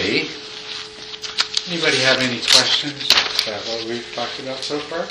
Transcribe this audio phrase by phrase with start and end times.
[0.00, 0.24] Okay.
[1.68, 3.04] Anybody have any questions
[3.44, 5.04] about what we've talked about so far?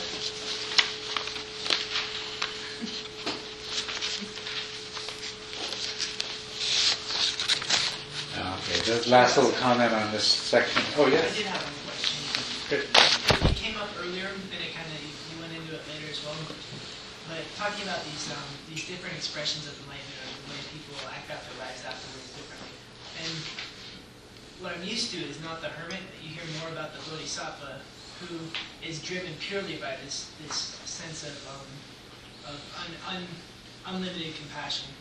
[8.34, 10.82] Okay, the last little comment on this section.
[10.98, 11.22] Oh, yeah.
[11.22, 12.18] I did have one question.
[12.74, 12.90] Good.
[13.46, 16.34] It came up earlier, and it kind of, you went into it later as well.
[17.30, 21.30] But talking about these, um, these different expressions of enlightenment, or the way people act
[21.30, 22.74] out their lives afterwards differently.
[23.22, 23.38] And
[24.62, 27.80] what I'm used to is not the hermit, but you hear more about the bodhisattva,
[28.20, 28.36] who
[28.86, 32.60] is driven purely by this, this sense of, um, of
[33.08, 33.24] un, un,
[33.96, 34.92] unlimited compassion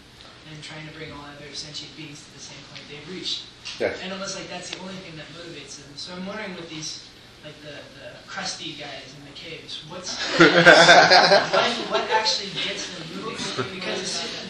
[0.51, 3.45] and trying to bring all other sentient beings to the same point they've reached.
[3.79, 3.99] Yes.
[4.03, 5.91] And almost like that's the only thing that motivates them.
[5.97, 7.05] So I'm wondering with these,
[7.45, 13.75] like the, the crusty guys in the caves, what's what, what actually gets them moving?
[13.75, 14.48] Because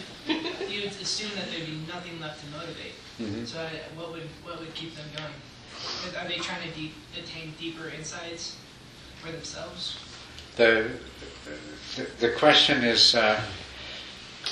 [1.01, 2.93] assume, you would assume that there'd be nothing left to motivate.
[3.21, 3.47] Mhm.
[3.47, 5.33] So I, what would what would keep them going?
[6.17, 8.55] Are they trying to deep, attain deeper insights
[9.21, 9.97] for themselves?
[10.57, 10.89] The,
[11.95, 13.39] the, the question is, uh,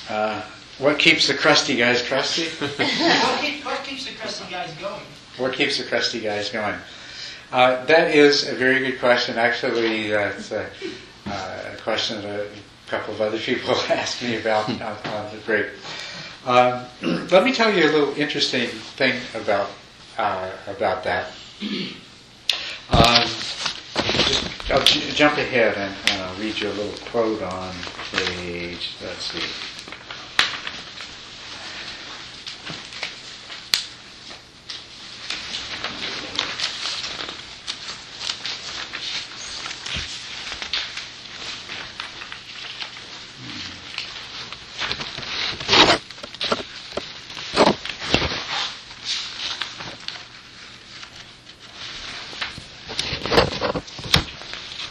[0.10, 0.42] uh,
[0.78, 2.46] what keeps the crusty guys crusty?
[2.60, 5.02] what, keep, what keeps the crusty guys going?
[5.38, 6.76] What keeps the crusty guys going?
[7.52, 9.38] Uh, that is a very good question.
[9.38, 10.70] Actually, that's a,
[11.28, 15.42] uh, a question that a couple of other people asked me about on, on the
[15.46, 15.68] break.
[16.48, 16.86] Um,
[17.30, 19.70] let me tell you a little interesting thing about
[20.18, 21.28] uh, about that.
[22.90, 23.24] Um,
[24.14, 27.74] just, I'll j- jump ahead and, I'll read you a little quote on
[28.14, 28.96] page.
[29.04, 29.44] Let's see.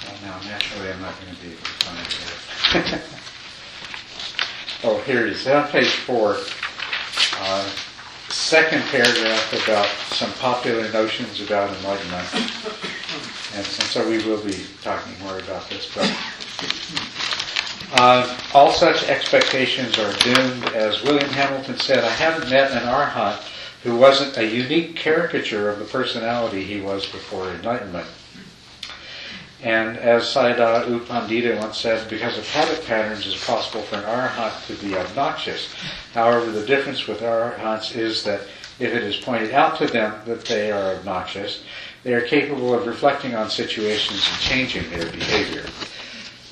[0.04, 3.02] Well, now, naturally, I'm not going to be able to find it.
[4.84, 5.46] oh, here it is.
[5.70, 6.36] Page four,
[7.40, 7.70] uh,
[8.28, 12.34] second paragraph about some popular notions about enlightenment.
[13.54, 15.92] And, and so we will be talking more about this.
[15.94, 16.10] But
[18.00, 20.64] uh, all such expectations are doomed.
[20.74, 23.42] As William Hamilton said, I haven't met an arhat
[23.82, 28.06] who wasn't a unique caricature of the personality he was before enlightenment.
[29.66, 34.04] And as Sayadaw U Pandita once said, because of habit patterns, it's possible for an
[34.04, 35.74] arhat to be obnoxious.
[36.14, 38.42] However, the difference with arhats is that
[38.78, 41.64] if it is pointed out to them that they are obnoxious,
[42.04, 45.66] they are capable of reflecting on situations and changing their behavior.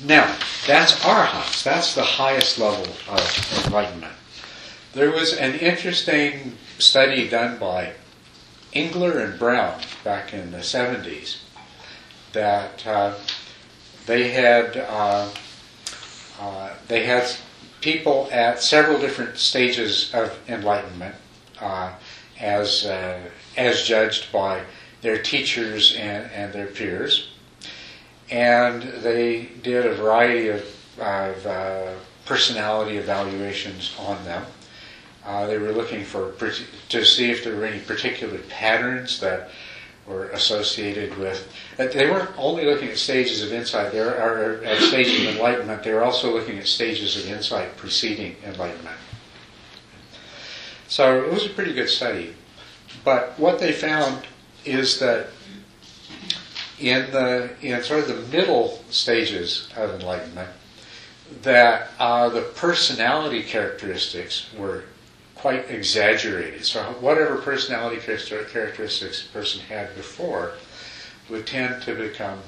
[0.03, 0.35] Now,
[0.67, 1.63] that's arhats.
[1.63, 4.11] That's the highest level of enlightenment.
[4.91, 7.93] There was an interesting study done by
[8.73, 11.44] Engler and Brown back in the 70s
[12.35, 13.15] that uh,
[14.05, 15.27] they had uh,
[16.39, 17.27] uh, they had
[17.81, 21.15] people at several different stages of enlightenment
[21.59, 21.91] uh,
[22.39, 23.19] as uh,
[23.57, 24.61] as judged by
[25.01, 27.31] their teachers and, and their peers,
[28.29, 30.63] and they did a variety of,
[30.99, 34.45] of personality evaluations on them.
[35.25, 36.33] Uh, they were looking for
[36.89, 39.49] to see if there were any particular patterns that
[40.07, 41.51] were associated with.
[41.77, 45.83] They weren't only looking at stages of insight, they were, or at stages of enlightenment.
[45.83, 48.97] They were also looking at stages of insight preceding enlightenment.
[50.87, 52.35] So it was a pretty good study.
[53.03, 54.25] But what they found
[54.63, 55.27] is that
[56.79, 60.49] in the in sort of the middle stages of enlightenment,
[61.41, 64.83] that uh, the personality characteristics were
[65.45, 66.65] quite exaggerated.
[66.65, 70.53] So whatever personality characteristics a person had before
[71.29, 72.39] would tend to become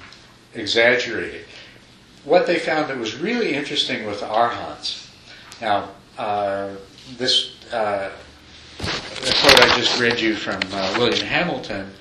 [0.56, 1.46] exaggerated.
[2.24, 5.12] What they found that was really interesting with arhats.
[5.62, 6.70] Now, uh,
[7.20, 8.10] this uh,
[8.80, 11.92] quote I just read you from uh, William Hamilton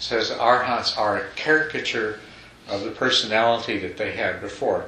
[0.00, 2.20] says arhats are a caricature
[2.68, 4.84] of the personality that they had before,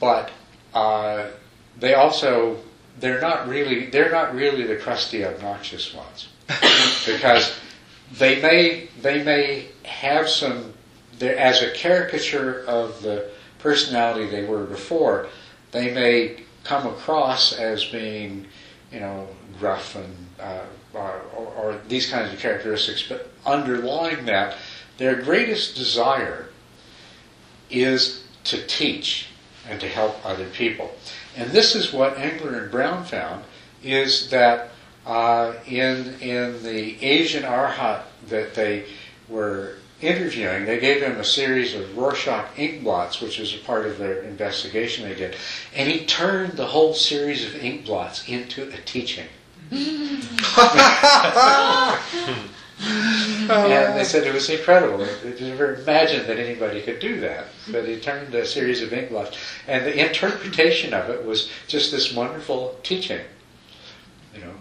[0.00, 0.32] but
[0.74, 1.26] uh,
[1.78, 2.58] they also
[3.00, 6.28] they're not really they're not really the crusty obnoxious ones.
[7.06, 7.58] Because
[8.18, 10.72] they may they may have some
[11.20, 15.28] as a caricature of the personality they were before
[15.70, 18.46] they may come across as being
[18.90, 19.28] you know
[19.58, 21.22] gruff and uh, or,
[21.56, 24.56] or these kinds of characteristics but underlying that
[24.98, 26.46] their greatest desire
[27.70, 29.28] is to teach
[29.68, 30.92] and to help other people
[31.36, 33.44] and this is what Engler and Brown found
[33.82, 34.70] is that
[35.06, 38.84] uh, in in the Asian Arhat that they
[39.28, 43.86] were interviewing, they gave him a series of Rorschach ink blots, which was a part
[43.86, 45.36] of their investigation they did,
[45.74, 49.26] and he turned the whole series of ink blots into a teaching.
[52.82, 54.98] and they said it was incredible.
[55.22, 57.46] They, never imagined that anybody could do that.
[57.70, 59.36] But he turned a series of ink blots,
[59.66, 63.20] and the interpretation of it was just this wonderful teaching.
[64.34, 64.54] You know,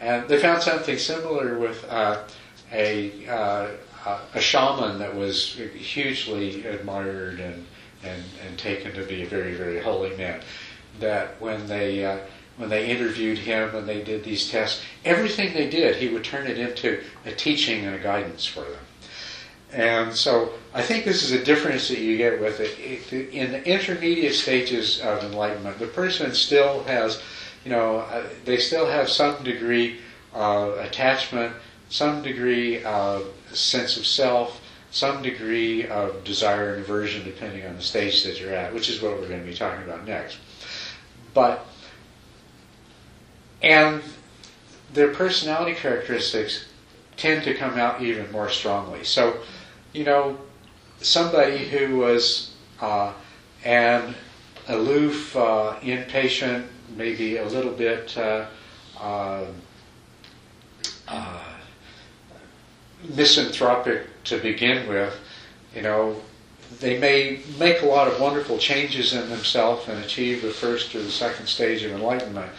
[0.00, 2.22] and they found something similar with uh,
[2.72, 3.68] a uh,
[4.34, 7.66] a shaman that was hugely admired and,
[8.02, 10.40] and and taken to be a very very holy man.
[10.98, 12.18] That when they uh,
[12.60, 16.46] when they interviewed him and they did these tests, everything they did, he would turn
[16.46, 18.84] it into a teaching and a guidance for them.
[19.72, 23.12] And so I think this is a difference that you get with it.
[23.32, 27.22] In the intermediate stages of enlightenment, the person still has,
[27.64, 30.00] you know, uh, they still have some degree
[30.34, 31.54] of attachment,
[31.88, 34.60] some degree of sense of self,
[34.90, 39.00] some degree of desire and aversion, depending on the stage that you're at, which is
[39.00, 40.36] what we're going to be talking about next.
[41.32, 41.64] But
[43.62, 44.02] and
[44.92, 46.66] their personality characteristics
[47.16, 49.04] tend to come out even more strongly.
[49.04, 49.40] So,
[49.92, 50.38] you know,
[51.00, 53.12] somebody who was uh,
[53.64, 54.14] an
[54.68, 56.66] aloof, uh, impatient,
[56.96, 58.46] maybe a little bit uh,
[58.98, 59.46] uh,
[61.08, 61.44] uh
[63.14, 65.14] misanthropic to begin with,
[65.74, 66.16] you know,
[66.80, 71.02] they may make a lot of wonderful changes in themselves and achieve the first or
[71.02, 72.50] the second stage of enlightenment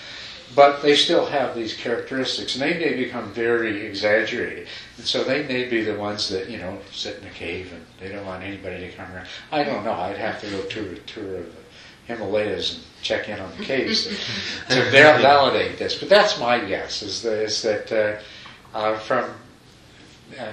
[0.56, 4.68] but they still have these characteristics, and they may become very exaggerated.
[4.98, 7.86] And so they may be the ones that you know sit in a cave and
[8.00, 9.28] they don't want anybody to come around.
[9.52, 9.94] I don't know.
[9.94, 11.62] I'd have to go to a tour of the
[12.14, 15.98] Himalayas and check in on the caves to, to validate this.
[15.98, 17.02] But that's my guess.
[17.02, 19.32] Is, that uh, uh, from
[20.40, 20.52] uh,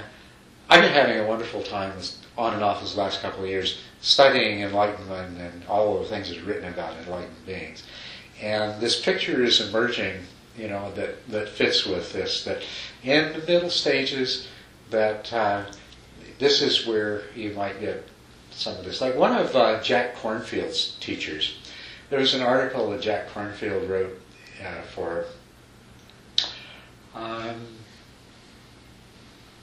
[0.71, 1.93] I've been having a wonderful time
[2.37, 6.29] on and off this last couple of years studying enlightenment and all of the things
[6.29, 7.83] that's written about enlightened beings.
[8.41, 10.21] And this picture is emerging,
[10.57, 12.63] you know, that, that fits with this, that
[13.03, 14.49] in the middle stages,
[14.91, 15.65] that uh,
[16.39, 18.09] this is where you might get
[18.51, 19.01] some of this.
[19.01, 21.59] Like one of uh, Jack Kornfield's teachers,
[22.11, 24.21] there was an article that Jack Cornfield wrote
[24.65, 25.25] uh, for,
[27.15, 27.67] um,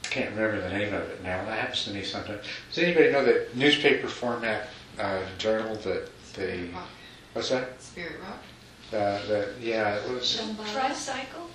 [0.04, 1.44] I can't remember the name of it now.
[1.46, 2.46] That happens to me sometimes.
[2.70, 4.68] Does anybody know that newspaper format
[5.00, 6.70] uh, journal that they,
[7.34, 7.82] what's that?
[7.82, 8.40] Spirit Rock.
[8.94, 10.42] Uh, the, yeah, it was,
[10.72, 11.50] Tricycle?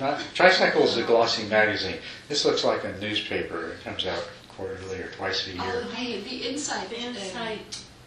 [0.00, 1.96] not, Tricycle is a glossy magazine.
[2.28, 3.72] This looks like a newspaper.
[3.72, 5.62] It comes out quarterly or twice a year.
[5.64, 6.88] Oh, the, the insight.
[6.88, 7.58] The insight.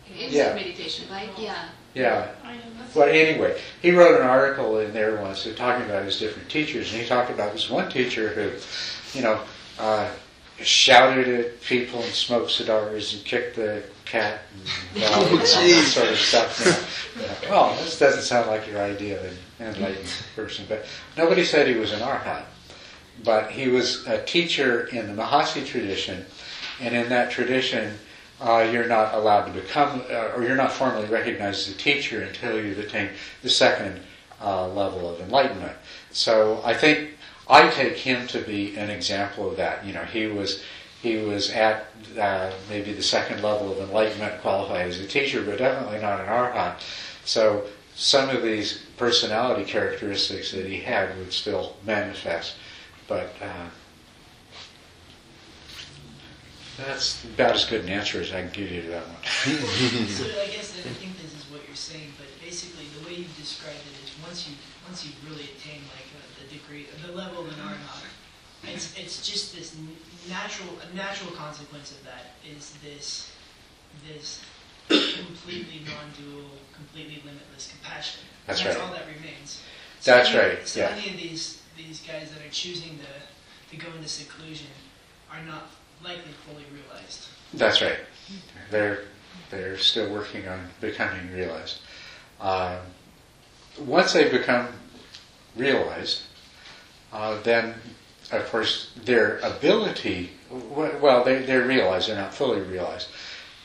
[0.08, 0.54] Uh, insight Yeah.
[0.54, 1.30] meditation, right?
[1.38, 1.66] Yeah.
[1.94, 2.32] Yeah.
[2.44, 2.62] I know.
[2.94, 7.02] Well, anyway, he wrote an article in there once talking about his different teachers, and
[7.02, 9.42] he talked about this one teacher who, you know,
[9.80, 10.10] uh,
[10.62, 14.42] shouted at people and smoked cigars and kicked the cat
[14.94, 17.12] and all, all that sort of stuff.
[17.16, 17.36] You know.
[17.50, 19.26] Well, this doesn't sound like your idea of
[19.60, 20.86] an enlightened person, but
[21.18, 22.46] nobody said he was an arhat.
[23.24, 26.26] But he was a teacher in the Mahasi tradition,
[26.82, 27.98] and in that tradition,
[28.42, 32.24] uh, you're not allowed to become, uh, or you're not formally recognized as a teacher
[32.24, 34.02] until you've attained the second
[34.42, 35.76] uh, level of enlightenment.
[36.12, 37.15] So I think
[37.48, 39.86] I take him to be an example of that.
[39.86, 40.64] You know, he was
[41.02, 41.86] he was at
[42.20, 46.28] uh, maybe the second level of enlightenment, qualified as a teacher, but definitely not an
[46.28, 46.82] arhat.
[47.26, 52.56] So some of these personality characteristics that he had would still manifest,
[53.08, 53.34] but.
[53.42, 53.70] Uh,
[56.78, 59.24] that's about as good an answer as I can give you to that one.
[59.24, 63.38] so I guess I think this is what you're saying, but basically the way you've
[63.38, 66.05] described it is once you once you've really attained like a, the
[66.66, 68.06] degree, the level of an arhat,
[68.64, 69.76] it's it's just this
[70.30, 73.32] natural a natural consequence of that is this
[74.08, 74.42] this
[74.88, 78.22] completely non-dual, completely limitless compassion.
[78.46, 78.86] That's That's right.
[78.86, 79.62] all that remains.
[80.04, 80.96] That's any, right, So yeah.
[80.96, 84.68] any of these these guys that are choosing to to go into seclusion
[85.32, 85.70] are not
[86.04, 87.28] likely fully realized.
[87.54, 88.00] That's right.
[88.70, 89.06] They're
[89.50, 91.80] they're still working on becoming realized.
[92.40, 92.78] Um,
[93.80, 94.68] once they become
[95.56, 96.22] realized,
[97.16, 97.74] uh, then
[98.32, 100.32] of course their ability.
[100.52, 102.10] Well, they they're realized.
[102.10, 103.08] They're not fully realized,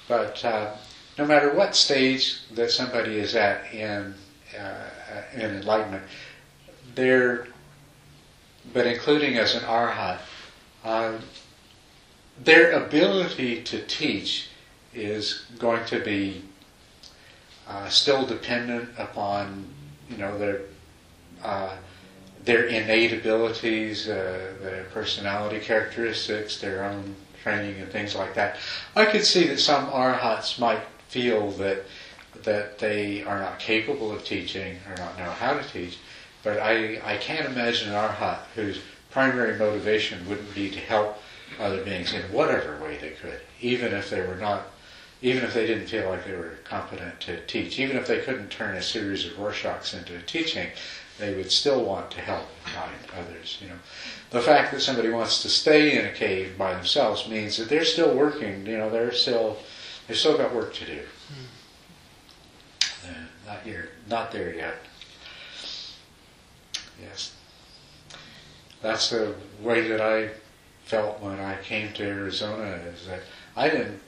[0.07, 0.77] but uh,
[1.19, 4.15] no matter what stage that somebody is at in
[4.59, 4.85] uh,
[5.35, 6.05] in enlightenment,
[6.95, 7.49] they're
[8.73, 10.19] but including as an arhat.
[10.85, 11.19] Uh,
[12.43, 14.49] their ability to teach
[14.95, 16.43] is going to be
[17.69, 19.67] uh, still dependent upon
[20.09, 20.61] you know their
[21.43, 21.75] uh,
[22.45, 28.57] their innate abilities, uh, their personality characteristics, their own training and things like that.
[28.97, 31.85] I could see that some arhats might feel that
[32.45, 35.99] that they are not capable of teaching or not know how to teach,
[36.43, 38.81] but I, I can't imagine an arhat whose
[39.11, 41.21] primary motivation wouldn't be to help
[41.59, 44.63] other beings in whatever way they could, even if they were not,
[45.21, 48.49] even if they didn't feel like they were competent to teach, even if they couldn't
[48.49, 50.69] turn a series of Rorschachs into a teaching,
[51.21, 53.59] they would still want to help guide others.
[53.61, 53.79] You know,
[54.31, 57.85] the fact that somebody wants to stay in a cave by themselves means that they're
[57.85, 58.67] still working.
[58.67, 59.59] You know, they're still
[60.09, 61.01] they've still got work to do.
[63.05, 63.13] Uh,
[63.47, 64.77] not here, not there yet.
[67.01, 67.35] Yes,
[68.83, 70.31] that's the way that I
[70.85, 72.81] felt when I came to Arizona.
[72.93, 73.21] Is that
[73.57, 74.01] I didn't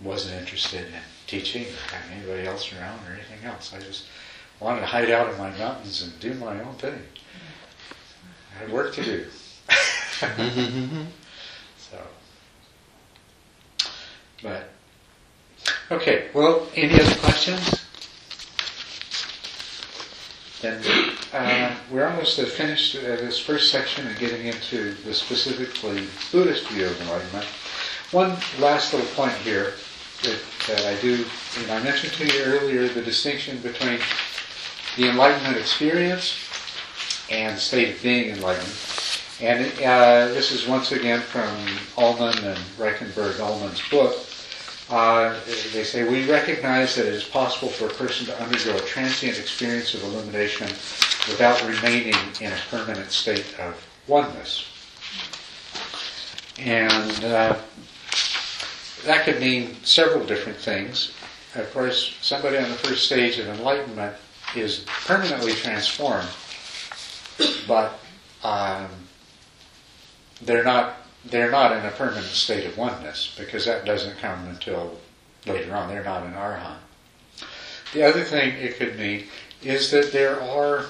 [0.00, 3.74] wasn't interested in teaching or having anybody else around or anything else.
[3.74, 4.06] I just
[4.60, 6.98] wanted to hide out in my mountains and do my own thing.
[8.54, 9.26] I had work to do.
[11.78, 11.98] so,
[14.42, 14.70] but
[15.90, 16.28] okay.
[16.34, 17.84] Well, any other questions?
[20.60, 20.82] Then
[21.32, 26.86] uh, we're almost finished uh, this first section and getting into the specifically Buddhist view
[26.86, 27.46] of enlightenment.
[28.10, 29.74] One last little point here
[30.22, 31.24] that, that I do,
[31.58, 34.00] and I mentioned to you earlier the distinction between
[34.98, 36.36] the enlightenment experience
[37.30, 38.74] and state of being enlightened.
[39.40, 41.48] And uh, this is once again from
[41.96, 44.16] Ullman and Reichenberg Ullman's book.
[44.90, 45.38] Uh,
[45.72, 49.38] they say, we recognize that it is possible for a person to undergo a transient
[49.38, 50.66] experience of illumination
[51.28, 53.76] without remaining in a permanent state of
[54.08, 54.66] oneness.
[56.58, 57.56] And uh,
[59.04, 61.12] that could mean several different things.
[61.54, 64.16] Of course, somebody on the first stage of enlightenment
[64.54, 66.28] is permanently transformed,
[67.66, 67.98] but
[68.42, 68.86] um,
[70.42, 74.96] they're not they're not in a permanent state of oneness because that doesn't come until
[75.46, 75.88] later on.
[75.88, 76.76] They're not an arhat.
[77.92, 79.24] The other thing it could mean
[79.62, 80.86] is that there are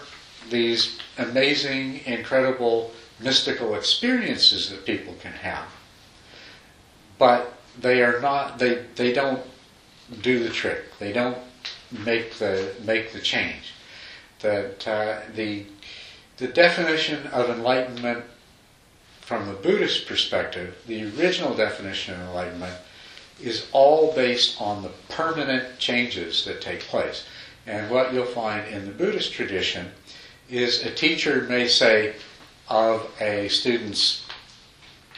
[0.51, 5.67] these amazing, incredible mystical experiences that people can have,
[7.19, 8.59] but they are not.
[8.59, 9.43] They they don't
[10.23, 10.99] do the trick.
[10.99, 11.39] They don't
[11.91, 13.75] make the make the change.
[14.41, 15.65] That uh, the
[16.37, 18.25] the definition of enlightenment
[19.21, 22.77] from the Buddhist perspective, the original definition of enlightenment
[23.43, 27.25] is all based on the permanent changes that take place.
[27.67, 29.91] And what you'll find in the Buddhist tradition
[30.49, 32.15] is a teacher may say
[32.69, 34.27] of a student's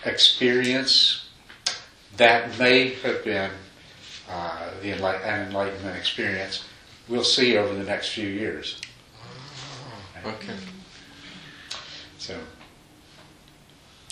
[0.04, 1.28] experience
[2.16, 3.50] that may have been
[4.30, 6.64] uh, the enlight- an enlightenment experience.
[7.08, 8.80] We'll see over the next few years.
[10.24, 10.56] Okay.
[12.18, 12.38] So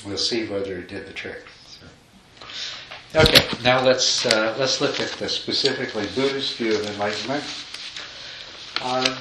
[0.05, 1.45] we'll see whether it did the trick.
[1.67, 3.21] So.
[3.21, 7.45] Okay, now let's uh, let's look at the specifically Buddhist view of enlightenment.
[8.83, 9.17] Um,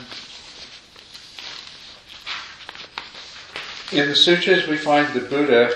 [3.92, 5.74] in the sutras, we find the Buddha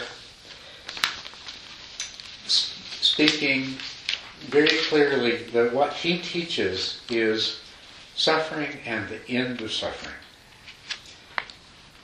[2.47, 3.75] speaking
[4.51, 7.61] very clearly that what he teaches is
[8.15, 10.13] suffering and the end of suffering.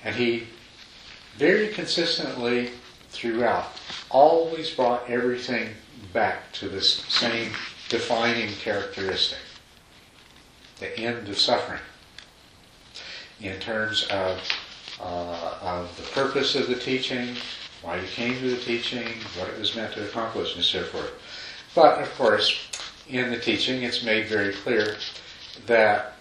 [0.04, 0.48] And he
[1.36, 2.72] very consistently
[3.10, 3.68] throughout
[4.10, 5.70] always brought everything
[6.14, 7.52] back to this same
[7.90, 9.40] defining characteristic
[10.80, 11.82] the end of suffering
[13.42, 14.42] in terms of,
[15.02, 17.36] uh, of the purpose of the teaching,
[17.82, 21.12] why you came to the teaching, what it was meant to accomplish, and so forth.
[21.78, 22.60] But of course,
[23.08, 24.98] in the teaching, it's made very clear
[25.68, 26.14] that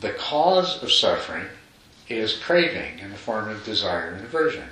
[0.00, 1.46] the cause of suffering
[2.08, 4.64] is craving in the form of desire and aversion.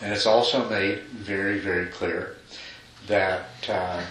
[0.00, 2.36] And it's also made very, very clear
[3.08, 4.04] that uh,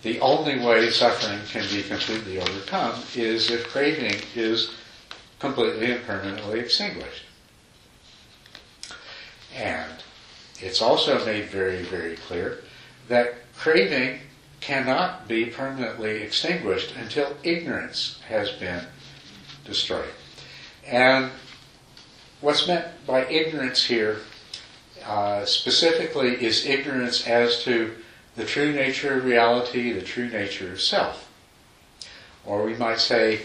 [0.00, 4.70] the only way suffering can be completely overcome is if craving is
[5.40, 7.24] completely and permanently extinguished.
[9.54, 9.92] And
[10.58, 12.60] it's also made very, very clear
[13.08, 14.20] that craving
[14.60, 18.82] cannot be permanently extinguished until ignorance has been
[19.64, 20.08] destroyed.
[20.86, 21.30] And
[22.40, 24.18] what's meant by ignorance here
[25.04, 27.94] uh, specifically is ignorance as to
[28.36, 31.30] the true nature of reality, the true nature of self.
[32.46, 33.42] Or we might say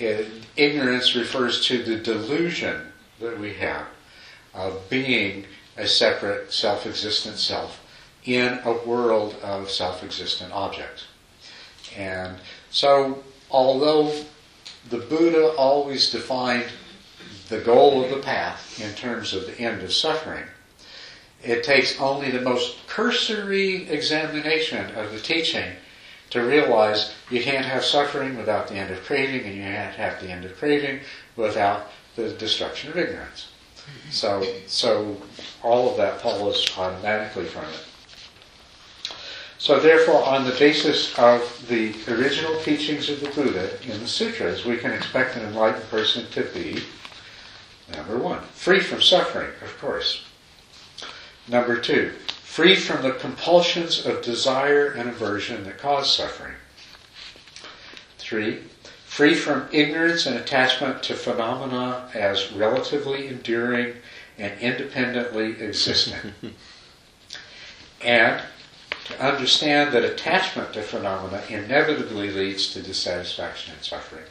[0.00, 0.24] uh,
[0.56, 3.86] ignorance refers to the delusion that we have
[4.54, 5.44] of being
[5.76, 7.81] a separate self-existent self
[8.24, 11.06] in a world of self-existent objects.
[11.96, 12.36] And
[12.70, 14.12] so, although
[14.88, 16.66] the Buddha always defined
[17.48, 20.44] the goal of the path in terms of the end of suffering,
[21.42, 25.72] it takes only the most cursory examination of the teaching
[26.30, 30.20] to realize you can't have suffering without the end of craving, and you can't have
[30.20, 31.00] the end of craving
[31.36, 33.48] without the destruction of ignorance.
[34.10, 35.20] So, so
[35.62, 37.84] all of that follows automatically from it.
[39.62, 44.64] So therefore, on the basis of the original teachings of the Buddha in the sutras,
[44.64, 46.82] we can expect an enlightened person to be,
[47.94, 50.24] number one, free from suffering, of course.
[51.46, 56.54] Number two, free from the compulsions of desire and aversion that cause suffering.
[58.18, 58.62] Three,
[59.06, 63.94] free from ignorance and attachment to phenomena as relatively enduring
[64.38, 66.34] and independently existent.
[68.04, 68.42] and
[69.12, 74.24] to understand that attachment to phenomena inevitably leads to dissatisfaction and suffering.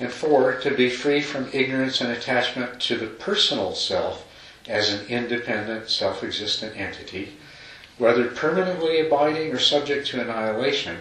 [0.00, 4.26] And four, to be free from ignorance and attachment to the personal self
[4.66, 7.36] as an independent, self existent entity,
[7.98, 10.96] whether permanently abiding or subject to annihilation,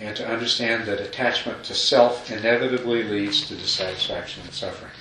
[0.00, 4.92] and to understand that attachment to self inevitably leads to dissatisfaction and suffering.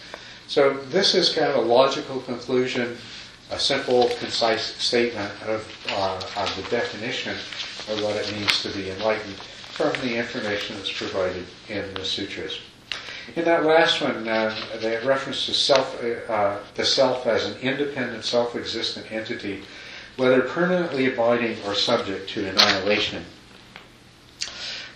[0.48, 2.98] So, this is kind of a logical conclusion,
[3.52, 7.34] a simple, concise statement of, uh, of the definition
[7.90, 9.36] of what it means to be enlightened
[9.72, 12.60] from the information that's provided in the sutras.
[13.36, 18.24] In that last one, uh, the reference to self, uh, the self as an independent,
[18.24, 19.64] self-existent entity,
[20.16, 23.26] whether permanently abiding or subject to annihilation.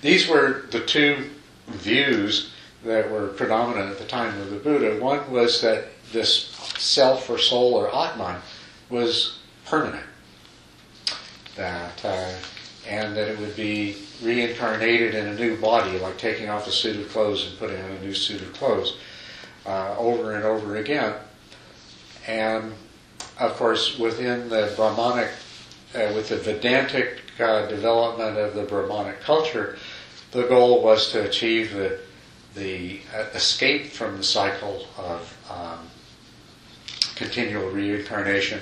[0.01, 1.29] These were the two
[1.67, 2.51] views
[2.83, 4.99] that were predominant at the time of the Buddha.
[4.99, 8.41] One was that this self or soul or Atman
[8.91, 10.05] was permanent.
[11.55, 12.33] That uh,
[12.87, 16.97] and that it would be reincarnated in a new body, like taking off a suit
[16.97, 18.97] of clothes and putting on a new suit of clothes
[19.65, 21.15] uh, over and over again.
[22.27, 22.73] And
[23.39, 25.29] of course, within the Brahmanic,
[25.95, 29.77] uh, with the Vedantic uh, development of the Brahmanic culture,
[30.31, 31.99] the goal was to achieve the
[32.53, 35.87] the uh, escape from the cycle of um,
[37.15, 38.59] continual reincarnation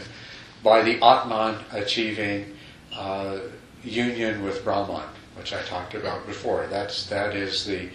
[0.63, 2.55] by the Atman achieving
[2.95, 3.39] uh,
[3.83, 6.67] union with Brahman, which I talked about before.
[6.67, 7.89] That's that is the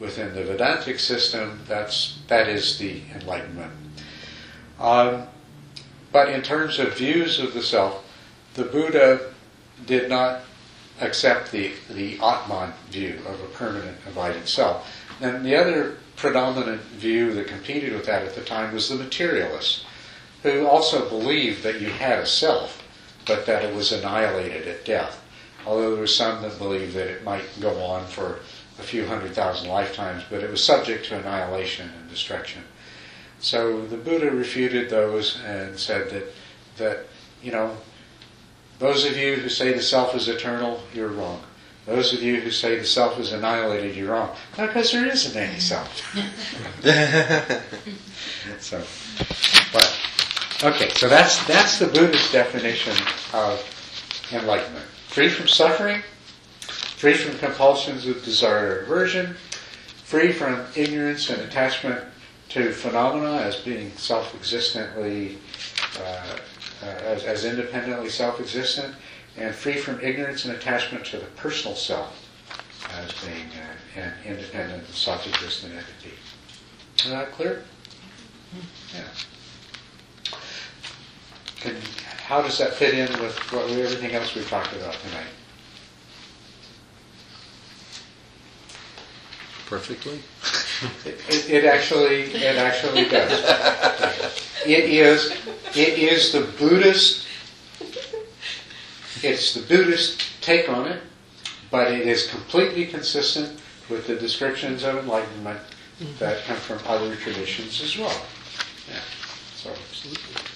[0.00, 1.60] within the Vedantic system.
[1.66, 3.72] That's that is the enlightenment.
[4.78, 5.24] Um,
[6.12, 8.04] but in terms of views of the self,
[8.54, 9.32] the Buddha
[9.86, 10.42] did not
[11.00, 14.88] accept the the Atman view of a permanent abiding self.
[15.20, 19.84] And the other predominant view that competed with that at the time was the materialist,
[20.52, 22.82] who also believed that you had a self,
[23.26, 25.20] but that it was annihilated at death
[25.66, 28.40] although there were some that believed that it might go on for
[28.78, 32.62] a few hundred thousand lifetimes, but it was subject to annihilation and destruction.
[33.40, 36.32] So the Buddha refuted those and said that,
[36.76, 37.06] that
[37.42, 37.76] you know,
[38.78, 41.42] those of you who say the self is eternal, you're wrong.
[41.86, 44.34] Those of you who say the self is annihilated, you're wrong.
[44.56, 46.14] Not because there isn't any self.
[48.58, 48.82] so,
[49.72, 50.03] but
[50.64, 52.96] okay, so that's that's the Buddhist definition
[53.32, 53.62] of
[54.32, 56.02] enlightenment free from suffering,
[56.58, 59.36] free from compulsions of desire or aversion,
[60.02, 62.02] free from ignorance and attachment
[62.48, 65.38] to phenomena as being self-existently,
[66.00, 66.36] uh,
[66.82, 68.92] uh, as, as, independently self-existent,
[69.36, 72.28] and free from ignorance and attachment to the personal self
[72.98, 73.46] as being
[73.96, 76.16] uh, an independent self-existent entity.
[77.04, 77.62] Is that clear?
[78.92, 79.04] Yeah.
[81.64, 81.76] Can,
[82.26, 85.32] how does that fit in with what, everything else we've talked about tonight?
[89.66, 90.20] Perfectly.
[91.06, 93.32] It, it, actually it actually does.
[94.66, 95.30] It is
[95.74, 97.26] it is the Buddhist
[99.22, 101.00] it's the Buddhist take on it,
[101.70, 105.60] but it is completely consistent with the descriptions of enlightenment
[106.18, 108.20] that come from other traditions as well.
[108.90, 109.00] Yeah.
[109.56, 110.53] So absolutely.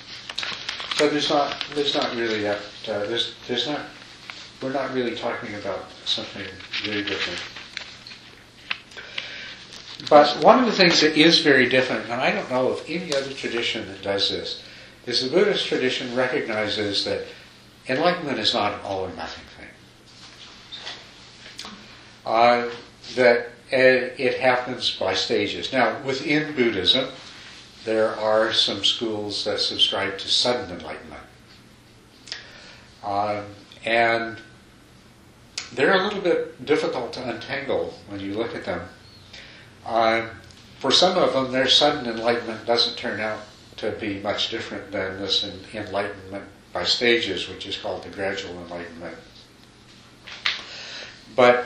[0.98, 2.58] So there's not there's not really that
[2.88, 3.82] uh, there's there's not
[4.60, 6.44] we're not really talking about something
[6.82, 7.40] very different.
[10.10, 13.14] But one of the things that is very different, and I don't know of any
[13.14, 14.64] other tradition that does this,
[15.06, 17.24] is the Buddhist tradition recognizes that
[17.88, 19.68] enlightenment is not an all or nothing thing.
[22.26, 22.68] Uh,
[23.14, 25.72] that it happens by stages.
[25.72, 27.08] Now, within Buddhism,
[27.88, 31.22] there are some schools that subscribe to sudden enlightenment.
[33.02, 33.46] Um,
[33.82, 34.36] and
[35.72, 38.82] they're a little bit difficult to untangle when you look at them.
[39.86, 40.28] Um,
[40.80, 43.40] for some of them, their sudden enlightenment doesn't turn out
[43.78, 48.52] to be much different than this en- enlightenment by stages, which is called the gradual
[48.64, 49.16] enlightenment.
[51.34, 51.64] But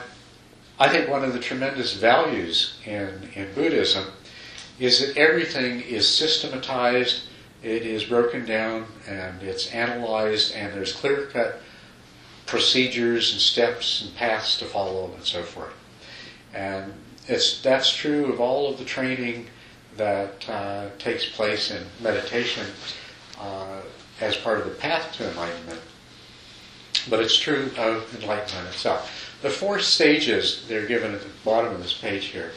[0.78, 4.06] I think one of the tremendous values in, in Buddhism
[4.78, 7.24] is that everything is systematized,
[7.62, 11.60] it is broken down, and it's analyzed, and there's clear cut
[12.46, 15.72] procedures and steps and paths to follow and so forth.
[16.52, 16.92] And
[17.28, 19.46] it's, that's true of all of the training
[19.96, 22.66] that uh, takes place in meditation
[23.38, 23.80] uh,
[24.20, 25.80] as part of the path to enlightenment.
[27.08, 29.38] But it's true of enlightenment itself.
[29.42, 32.52] The four stages they're given at the bottom of this page here.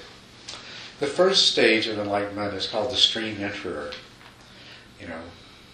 [1.00, 3.94] The first stage of enlightenment is called the stream enterer.
[5.00, 5.22] You know,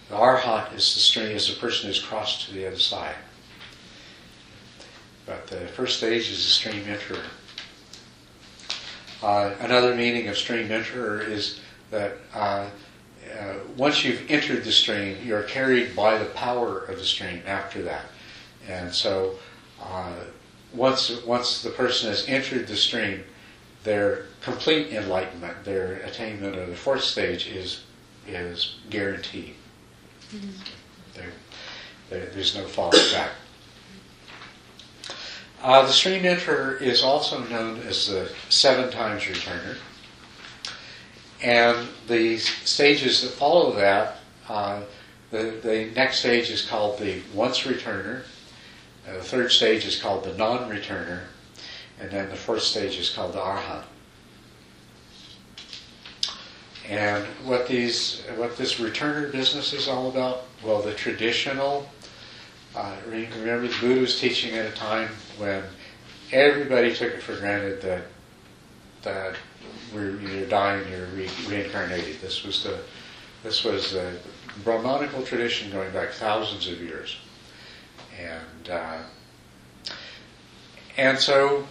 [0.08, 3.14] the arhat is the stream, is the person who's crossed to the other side.
[5.24, 7.22] But the first stage is the stream enterer.
[9.22, 11.60] Uh, another meaning of stream enterer is
[11.92, 12.66] that uh,
[13.38, 17.82] uh, once you've entered the stream, you're carried by the power of the stream after
[17.82, 18.06] that.
[18.68, 19.36] And so
[19.80, 20.14] uh,
[20.74, 23.22] once, once the person has entered the stream,
[23.84, 27.84] their complete enlightenment, their attainment of the fourth stage is,
[28.26, 29.54] is guaranteed.
[31.14, 31.30] There,
[32.10, 33.30] there, there's no falling back.
[35.62, 39.76] Uh, the stream enterer is also known as the seven times returner.
[41.40, 44.16] And the stages that follow that,
[44.48, 44.82] uh,
[45.30, 48.22] the, the next stage is called the once returner.
[49.08, 51.20] Uh, the third stage is called the non-returner.
[52.00, 53.84] And then the fourth stage is called the arhat.
[56.88, 60.44] And what these, what this returner business is all about?
[60.64, 61.88] Well, the traditional
[62.74, 65.62] uh, remember, the Buddha was teaching at a time when
[66.32, 68.04] everybody took it for granted that
[69.02, 69.34] that
[69.92, 72.20] we're either dying or re- reincarnated.
[72.20, 72.78] This was the
[73.42, 74.14] this was the
[74.64, 77.18] Brahmanical tradition going back thousands of years,
[78.18, 78.98] and uh,
[80.96, 81.66] and so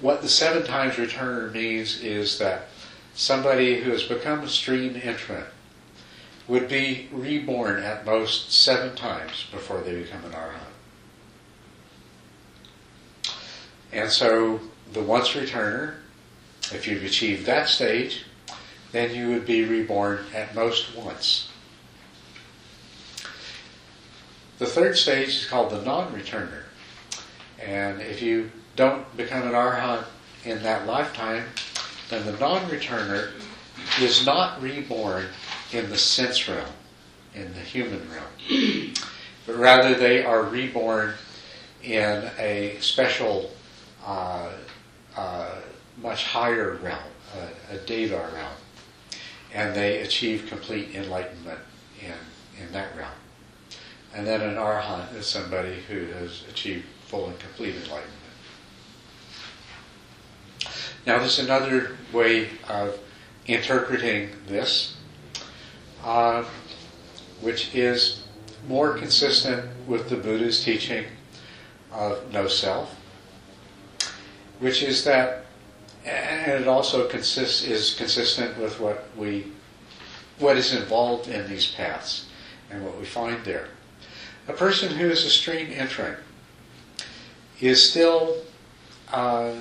[0.00, 2.69] what the seven times returner means is that
[3.20, 5.44] somebody who has become a stream entrant
[6.48, 10.70] would be reborn at most seven times before they become an arhat.
[13.92, 14.58] And so
[14.94, 15.96] the once returner,
[16.72, 18.24] if you've achieved that stage,
[18.92, 21.50] then you would be reborn at most once.
[24.58, 26.62] The third stage is called the non-returner.
[27.62, 30.06] And if you don't become an arhat
[30.46, 31.44] in that lifetime,
[32.10, 33.30] then the non-returner
[34.00, 35.26] is not reborn
[35.72, 36.66] in the sense realm,
[37.34, 38.92] in the human realm,
[39.46, 41.14] but rather they are reborn
[41.82, 43.50] in a special,
[44.04, 44.50] uh,
[45.16, 45.54] uh,
[46.02, 46.98] much higher realm,
[47.70, 48.54] a, a Deva realm,
[49.54, 51.60] and they achieve complete enlightenment
[52.00, 53.12] in, in that realm.
[54.14, 58.19] And then an arhat is somebody who has achieved full and complete enlightenment.
[61.06, 62.98] Now, there's another way of
[63.46, 64.96] interpreting this
[66.04, 66.44] uh,
[67.40, 68.22] which is
[68.68, 71.04] more consistent with the Buddha's teaching
[71.92, 72.94] of no self,
[74.58, 75.46] which is that,
[76.04, 79.46] and it also consists is consistent with what we,
[80.38, 82.26] what is involved in these paths
[82.70, 83.68] and what we find there.
[84.48, 86.18] A person who is a stream entrant
[87.60, 88.36] is still
[89.12, 89.52] uh,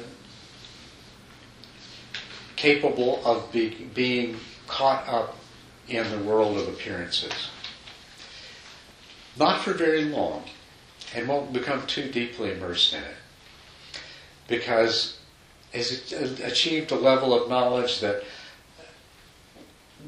[2.60, 5.38] capable of be, being caught up
[5.88, 7.50] in the world of appearances.
[9.38, 10.43] Not for very long,
[11.15, 13.15] and won't become too deeply immersed in it.
[14.50, 15.17] Because
[15.74, 16.12] has
[16.43, 18.24] achieved a level of knowledge that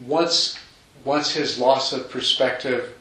[0.06, 0.60] once,
[1.06, 2.98] once his loss of perspective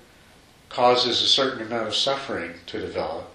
[0.69, 3.29] causes a certain amount of suffering to develop,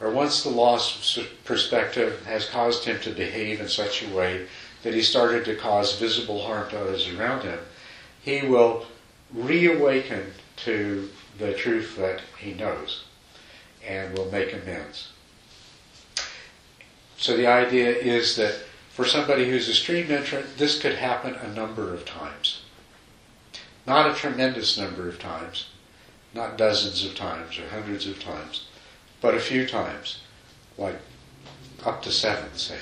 [0.00, 4.46] or once the loss of perspective has caused him to behave in such a way
[4.82, 7.58] that he started to cause visible harm to others around him,
[8.22, 8.86] he will
[9.32, 13.04] reawaken to the truth that he knows
[13.86, 15.08] and will make amends.
[17.16, 18.54] So the idea is that
[18.90, 22.62] for somebody who's a stream entrant, this could happen a number of times.
[23.86, 25.68] Not a tremendous number of times,
[26.34, 28.66] not dozens of times or hundreds of times,
[29.20, 30.20] but a few times,
[30.76, 30.98] like
[31.84, 32.76] up to seven, say.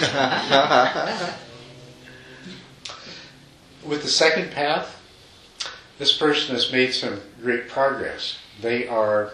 [3.84, 5.00] With the second path,
[5.98, 8.38] this person has made some great progress.
[8.60, 9.32] They are,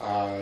[0.00, 0.38] uh,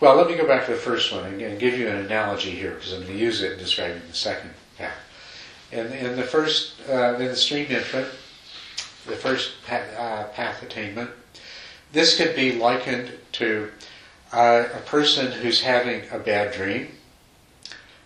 [0.00, 2.52] well, let me go back to the first one and, and give you an analogy
[2.52, 4.96] here because I'm going to use it in describing the second path.
[5.72, 8.08] in, in the first, uh, in the stream entrant,
[9.06, 11.10] the first path, uh, path attainment,
[11.92, 13.70] this could be likened to
[14.32, 16.88] uh, a person who's having a bad dream,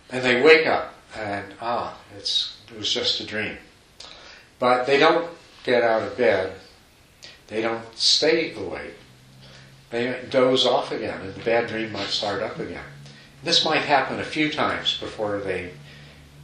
[0.09, 3.57] and they wake up and ah, it's it was just a dream,
[4.59, 5.29] but they don't
[5.63, 6.53] get out of bed,
[7.47, 8.95] they don't stay awake,
[9.89, 12.83] they doze off again, and the bad dream might start up again.
[13.43, 15.71] This might happen a few times before they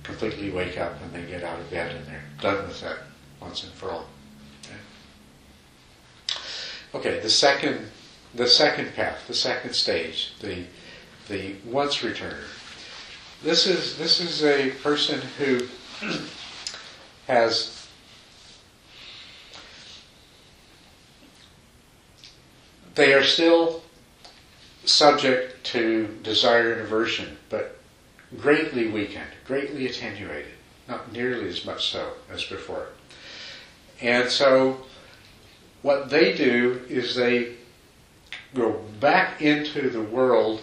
[0.04, 2.98] completely wake up and they get out of bed and they're done with that
[3.40, 4.06] once and for all.
[6.94, 7.88] Okay, okay the second
[8.34, 10.66] the second path, the second stage, the
[11.28, 12.44] the once returner.
[13.44, 15.68] This is this is a person who
[17.28, 17.88] has
[22.96, 23.82] they are still
[24.86, 27.78] subject to desire and aversion, but
[28.38, 30.52] greatly weakened, greatly attenuated,
[30.88, 32.88] not nearly as much so as before.
[34.02, 34.86] And so,
[35.82, 37.54] what they do is they
[38.54, 40.62] go back into the world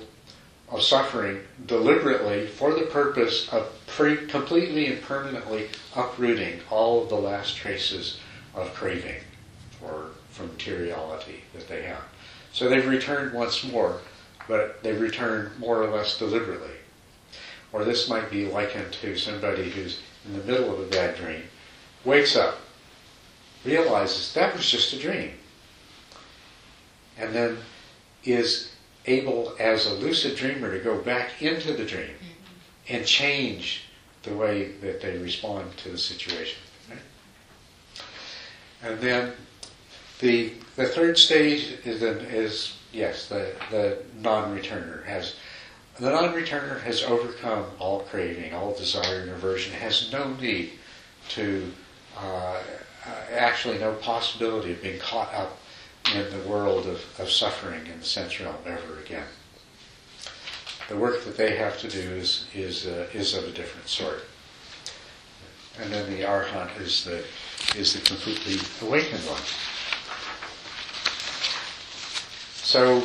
[0.68, 7.16] of suffering deliberately for the purpose of pre- completely and permanently uprooting all of the
[7.16, 8.18] last traces
[8.54, 9.20] of craving
[9.82, 12.02] or for materiality that they have.
[12.52, 14.00] So they've returned once more,
[14.48, 16.70] but they've returned more or less deliberately.
[17.72, 21.42] Or this might be likened to somebody who's in the middle of a bad dream,
[22.04, 22.58] wakes up,
[23.64, 25.32] realizes that was just a dream,
[27.18, 27.58] and then
[28.26, 28.70] is
[29.06, 32.14] able as a lucid dreamer to go back into the dream
[32.88, 33.84] and change
[34.22, 36.58] the way that they respond to the situation.
[36.90, 36.98] Right?
[38.82, 39.32] And then
[40.20, 45.36] the the third stage is is yes the the non-returner has
[45.98, 50.72] the non-returner has overcome all craving, all desire and aversion, has no need
[51.30, 51.72] to
[52.18, 52.60] uh,
[53.32, 55.56] actually no possibility of being caught up
[56.14, 59.26] in the world of, of suffering in the sense realm ever again.
[60.88, 64.24] The work that they have to do is is uh, is of a different sort.
[65.80, 67.24] And then the arhat is the
[67.76, 69.42] is the completely awakened one.
[72.62, 73.00] So,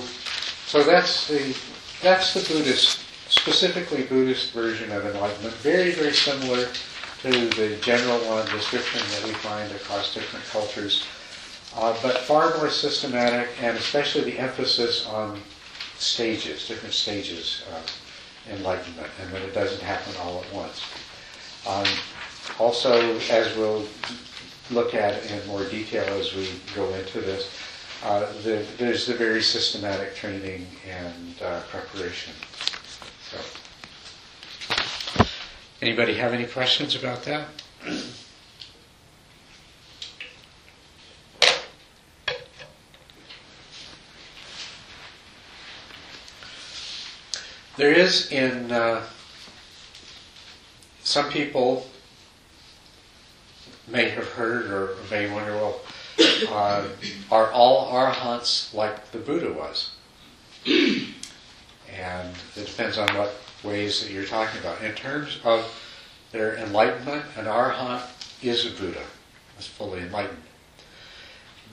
[0.66, 1.56] so that's the
[2.02, 5.54] that's the Buddhist, specifically Buddhist version of enlightenment.
[5.56, 6.68] Very, very similar
[7.22, 11.06] to the general one description that we find across different cultures,
[11.76, 15.40] uh, but far more systematic, and especially the emphasis on
[15.98, 20.84] stages, different stages of enlightenment, and that it doesn't happen all at once.
[21.68, 21.86] Um,
[22.60, 23.86] also, as we'll
[24.72, 27.50] look at in more detail as we go into this,
[28.04, 32.34] uh, the, there's the very systematic training and uh, preparation.
[33.30, 33.38] So,
[35.82, 37.48] anybody have any questions about that?
[47.82, 49.02] There is in uh,
[51.02, 51.88] some people
[53.88, 55.82] may have heard or may wonder, well,
[56.50, 56.86] uh,
[57.32, 59.90] are all arhats like the Buddha was?
[60.68, 64.80] and it depends on what ways that you're talking about.
[64.84, 65.66] In terms of
[66.32, 68.04] their enlightenment, an arhat
[68.44, 69.06] is a Buddha,
[69.58, 70.44] is fully enlightened.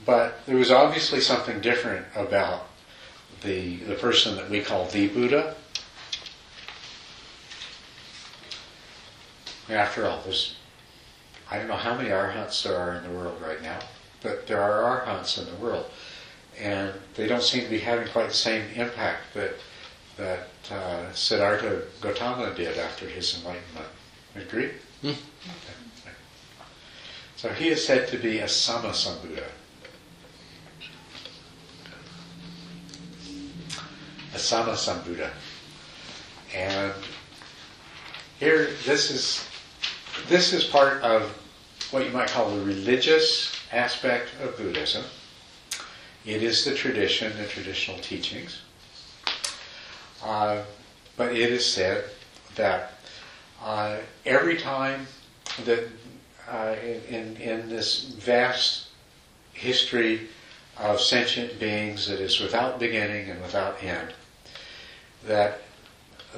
[0.07, 2.67] But there was obviously something different about
[3.43, 5.55] the the person that we call the Buddha.
[9.69, 10.55] After all, there's
[11.51, 13.79] I don't know how many arhats there are in the world right now
[14.21, 15.85] but there are arhats in the world,
[16.59, 19.53] and they don't seem to be having quite the same impact that
[20.17, 23.87] that uh, Siddhartha Gautama did after his enlightenment.
[24.35, 24.71] Agree?
[25.03, 25.15] Okay.
[27.37, 29.45] So he is said to be a Sammasambuddha.
[34.33, 35.29] A Sammasambuddha.
[36.53, 36.93] And
[38.39, 39.48] here, this is
[40.27, 41.31] this is part of
[41.91, 45.03] what you might call the religious aspect of Buddhism.
[46.25, 48.61] It is the tradition, the traditional teachings.
[50.23, 50.61] Uh,
[51.15, 52.05] but it is said
[52.55, 52.93] that
[53.63, 55.07] uh, every time
[55.65, 55.87] that
[56.49, 56.75] uh,
[57.09, 58.87] in, in this vast
[59.53, 60.27] history
[60.77, 64.13] of sentient beings that is without beginning and without end,
[65.25, 65.61] that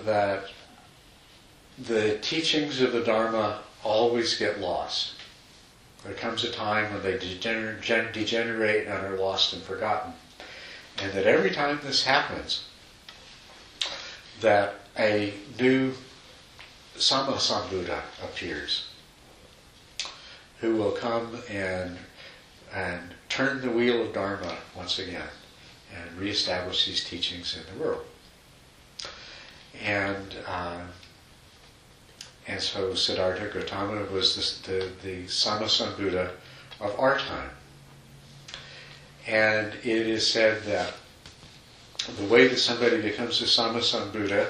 [0.06, 0.46] that
[1.78, 5.14] the teachings of the Dharma always get lost.
[6.04, 10.14] There comes a time when they degenerate, degenerate and are lost and forgotten.
[11.02, 12.66] And that every time this happens,
[14.42, 15.94] that a new
[16.98, 18.86] Sammasambuddha appears.
[20.60, 21.98] who will come and
[22.74, 25.28] and turn the wheel of Dharma once again
[25.94, 28.06] and reestablish these teachings in the world.
[29.84, 30.82] And uh,
[32.48, 36.32] and so Siddhartha Gautama was the, the, the Sammasambuddha
[36.80, 37.50] of our time.
[39.28, 40.94] And it is said that
[42.18, 44.50] the way that somebody becomes a Sammasambuddha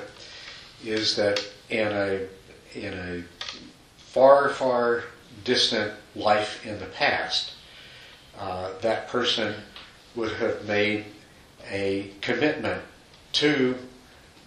[0.85, 2.27] is that in a
[2.73, 3.23] in a
[3.97, 5.03] far, far
[5.43, 7.51] distant life in the past,
[8.39, 9.53] uh, that person
[10.15, 11.05] would have made
[11.69, 12.81] a commitment
[13.33, 13.75] to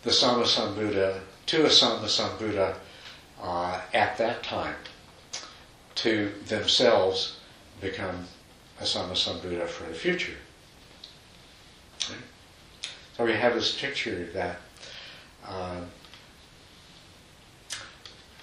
[0.02, 2.74] the Sammasambuddha, to a Sammasambuddha
[3.44, 4.74] uh, at that time,
[5.96, 7.36] to themselves
[7.80, 8.26] become
[8.80, 10.32] a Sammasambuddha for the future.
[13.16, 14.56] So we have this picture that
[15.46, 15.80] uh,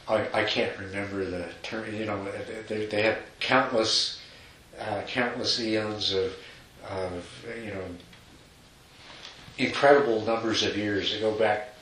[0.08, 1.94] I, I can't remember the term.
[1.94, 2.26] You know,
[2.68, 4.22] they, they had countless,
[4.80, 6.34] uh, countless eons of,
[6.90, 7.84] of, you know,
[9.58, 11.12] incredible numbers of years.
[11.12, 11.76] They go back,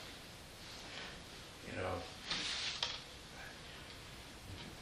[1.70, 1.92] you know,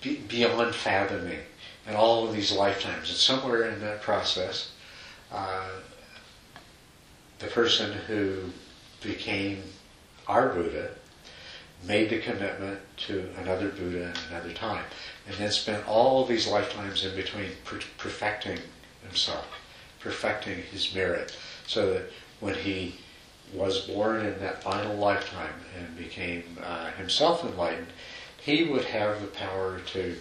[0.09, 1.41] be, beyond fathoming,
[1.87, 3.09] in all of these lifetimes.
[3.09, 4.73] And somewhere in that process,
[5.33, 5.69] uh,
[7.39, 8.51] the person who
[9.03, 9.63] became
[10.27, 10.91] our Buddha
[11.85, 14.85] made the commitment to another Buddha in another time,
[15.27, 18.59] and then spent all of these lifetimes in between per- perfecting
[19.03, 19.47] himself,
[20.01, 22.03] perfecting his merit, so that
[22.41, 22.97] when he
[23.55, 27.87] was born in that final lifetime and became uh, himself enlightened,
[28.49, 30.17] he would have the power to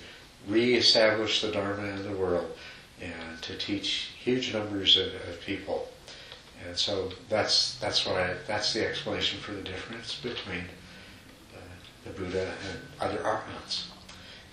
[0.48, 2.58] re-establish the Dharma in the world
[3.02, 5.88] and to teach huge numbers of, of people.
[6.68, 10.66] And so that's that's why that's the explanation for the difference between
[12.04, 13.88] the Buddha and other arhats,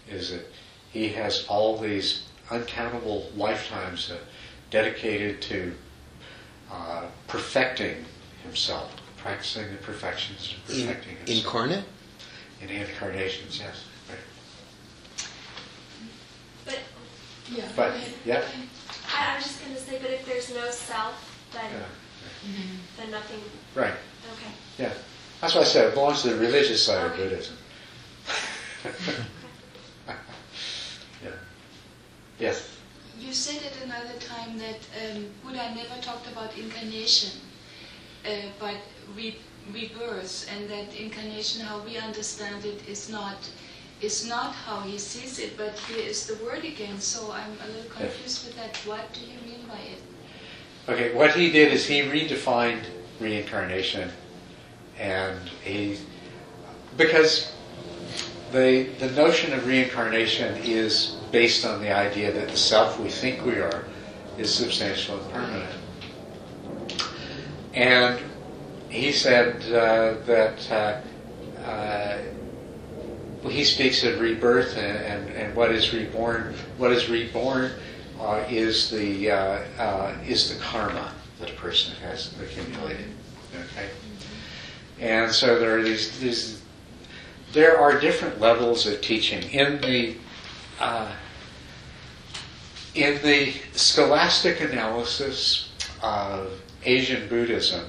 [0.08, 0.46] is that
[0.92, 4.16] he has all these uncountable lifetimes uh,
[4.70, 5.72] dedicated to
[6.70, 8.04] uh, perfecting
[8.42, 11.38] himself, practicing the perfections and In, perfecting himself.
[11.38, 11.84] incarnate?
[12.64, 13.84] In incarnations, yes.
[14.08, 14.18] Right.
[16.64, 16.78] But
[17.50, 17.64] Yeah.
[17.76, 17.92] But,
[18.24, 18.42] yeah.
[19.14, 21.14] I, I'm just going to say, but if there's no self,
[21.52, 21.86] then Yeah.
[22.96, 23.40] then nothing.
[23.74, 23.92] Right.
[24.32, 24.52] Okay.
[24.78, 24.92] Yeah.
[25.42, 27.56] That's why I said it belongs to the religious side of Buddhism.
[31.22, 31.30] yeah.
[32.38, 32.70] Yes.
[33.18, 37.30] You said at another time that um, Buddha never talked about incarnation,
[38.24, 38.76] uh, but
[39.14, 39.38] re-
[39.72, 43.36] rebirth, and that incarnation, how we understand it, is not
[44.00, 45.56] is not how he sees it.
[45.56, 48.76] But here is the word again, so I'm a little confused with that.
[48.84, 50.02] What do you mean by it?
[50.88, 52.84] Okay, what he did is he redefined
[53.20, 54.10] reincarnation,
[54.98, 55.98] and he
[56.96, 57.52] because
[58.52, 63.44] the the notion of reincarnation is based on the idea that the self we think
[63.44, 63.84] we are
[64.38, 65.74] is substantial and permanent.
[67.72, 68.20] And
[68.88, 71.00] he said uh, that uh,
[71.64, 72.18] uh,
[73.48, 76.54] he speaks of rebirth and, and, and what is reborn.
[76.78, 77.72] What is reborn
[78.20, 79.36] uh, is the uh,
[79.78, 83.06] uh, is the karma that a person has accumulated.
[83.54, 83.90] Okay,
[85.00, 86.62] and so there are these these
[87.52, 90.16] there are different levels of teaching in the
[92.94, 96.52] in the scholastic analysis of
[96.84, 97.84] Asian Buddhism.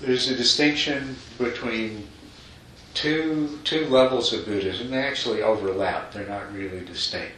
[0.00, 2.06] There's a distinction between
[2.94, 4.90] two two levels of Buddhism.
[4.90, 6.12] They actually overlap.
[6.12, 7.32] They're not really distinct.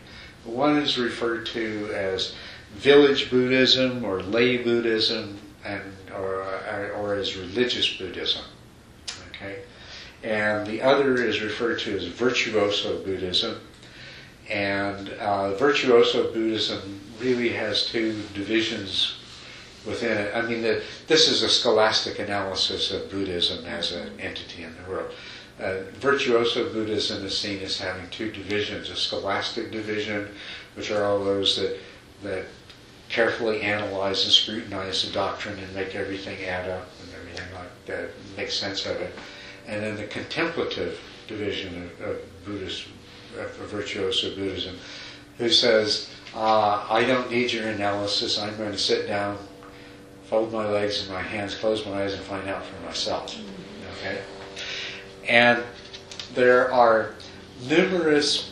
[0.44, 2.35] One is referred to as
[2.75, 5.83] village Buddhism or lay Buddhism, and
[6.14, 6.42] or
[6.96, 8.44] or as religious Buddhism.
[9.31, 9.63] Okay,
[10.23, 13.60] and the other is referred to as virtuoso Buddhism.
[14.48, 19.17] And uh, virtuoso Buddhism really has two divisions
[19.87, 20.35] within it.
[20.35, 24.90] I mean, the, this is a scholastic analysis of Buddhism as an entity in the
[24.90, 25.12] world.
[25.60, 30.28] Uh, virtuoso Buddhism is seen as having two divisions: a scholastic division,
[30.74, 31.78] which are all those that
[32.22, 32.46] that
[33.08, 38.08] carefully analyze and scrutinize the doctrine and make everything add up and everything like that,
[38.37, 39.12] make sense of it,
[39.66, 42.87] and then the contemplative division of, of Buddhist,
[43.38, 44.76] of virtuoso Buddhism,
[45.38, 48.38] who says, uh, "I don't need your analysis.
[48.38, 49.37] I'm going to sit down,
[50.33, 53.37] fold my legs and my hands, close my eyes, and find out for myself."
[53.98, 54.18] Okay.
[55.28, 55.62] And
[56.35, 57.12] there are
[57.68, 58.50] numerous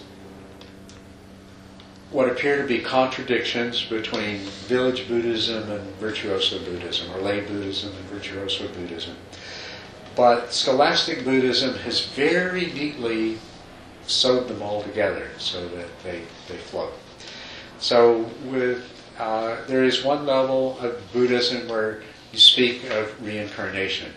[2.11, 8.05] what appear to be contradictions between village Buddhism and virtuoso Buddhism, or lay Buddhism and
[8.11, 9.17] virtuoso Buddhism.
[10.15, 13.39] But scholastic Buddhism has very neatly
[14.07, 16.91] sewed them all together so that they, they flow.
[17.79, 22.03] So with uh, there is one level of Buddhism where
[22.33, 24.13] you speak of reincarnation.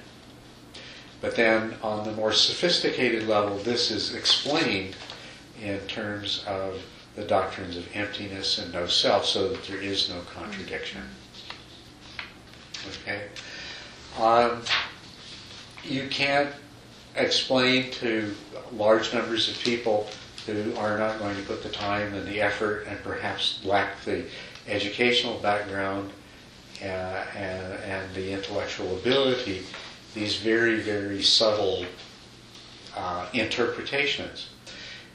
[1.20, 4.96] But then on the more sophisticated level, this is explained
[5.62, 6.82] in terms of
[7.16, 11.02] the doctrines of emptiness and no self so that there is no contradiction.
[13.02, 13.24] Okay?
[14.20, 14.62] Um,
[15.84, 16.54] you can't
[17.18, 18.34] explain to
[18.72, 20.08] large numbers of people
[20.46, 24.26] who are not going to put the time and the effort and perhaps lack the
[24.68, 26.12] educational background
[26.82, 29.64] uh, and, and the intellectual ability
[30.14, 31.86] these very, very subtle
[32.96, 34.50] uh, interpretations.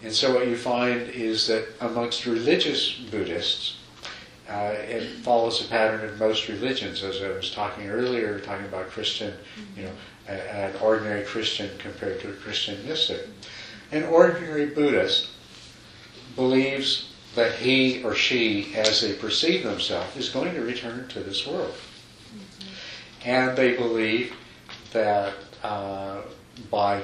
[0.03, 3.77] And so what you find is that amongst religious Buddhists,
[4.49, 8.89] uh, it follows a pattern of most religions, as I was talking earlier, talking about
[8.89, 9.35] Christian,
[9.77, 9.93] you know,
[10.29, 13.27] a, an ordinary Christian compared to a Christian mystic.
[13.93, 15.29] An ordinary Buddhist
[16.35, 17.08] believes
[17.39, 21.73] that he or she, as they perceive themselves, is going to return to this world.
[23.25, 24.35] And they believe
[24.93, 26.23] that uh,
[26.69, 27.01] by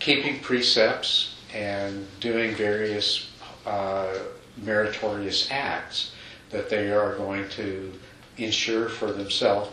[0.00, 3.30] keeping precepts and doing various
[3.64, 4.12] uh,
[4.56, 6.12] meritorious acts,
[6.50, 7.92] that they are going to
[8.38, 9.70] ensure for themselves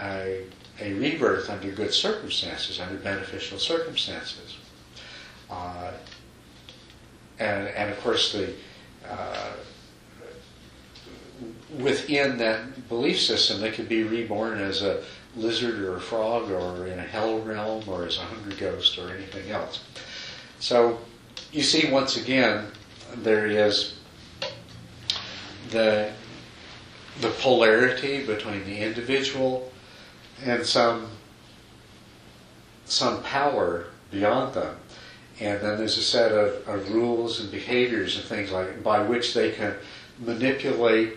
[0.00, 0.44] a,
[0.80, 4.56] a rebirth under good circumstances, under beneficial circumstances.
[5.48, 5.92] Uh,
[7.38, 8.52] and, and of course, the
[9.08, 9.52] uh,
[11.78, 15.02] within that belief system, they could be reborn as a
[15.36, 19.10] lizard or a frog or in a hell realm or as a hungry ghost or
[19.10, 19.84] anything else.
[20.58, 20.98] So
[21.50, 22.66] you see, once again,
[23.16, 23.98] there is
[25.70, 26.12] the
[27.20, 29.70] the polarity between the individual
[30.44, 31.08] and some
[32.84, 34.76] some power beyond them.
[35.40, 39.34] And then there's a set of, of rules and behaviors and things like by which
[39.34, 39.74] they can
[40.18, 41.16] manipulate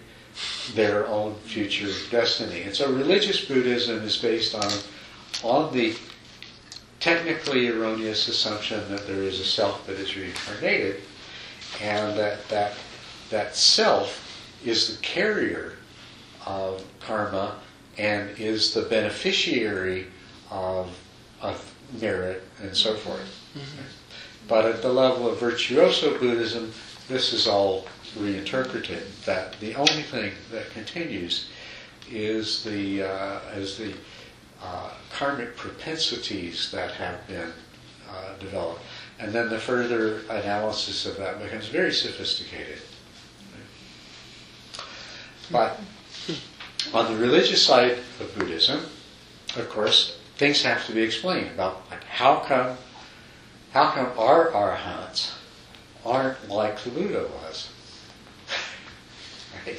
[0.73, 2.63] their own future destiny.
[2.63, 4.71] And so religious Buddhism is based on,
[5.43, 5.95] on the
[6.99, 11.01] technically erroneous assumption that there is a self that is reincarnated
[11.81, 12.73] and that that,
[13.29, 14.21] that self
[14.65, 15.73] is the carrier
[16.45, 17.55] of karma
[17.97, 20.07] and is the beneficiary
[20.49, 20.89] of,
[21.41, 23.41] of merit and so forth.
[23.55, 23.83] Mm-hmm.
[24.47, 26.71] But at the level of virtuoso Buddhism,
[27.07, 27.87] this is all
[28.17, 29.03] reinterpreted.
[29.25, 31.49] That the only thing that continues
[32.11, 33.93] is the uh, is the
[34.61, 37.51] uh, karmic propensities that have been
[38.09, 38.81] uh, developed,
[39.19, 42.79] and then the further analysis of that becomes very sophisticated.
[45.51, 45.79] But
[46.93, 48.85] on the religious side of Buddhism,
[49.55, 52.77] of course, things have to be explained about like how come
[53.75, 55.33] how come our arhats
[56.05, 57.69] aren't like the Buddha was?
[59.67, 59.77] right?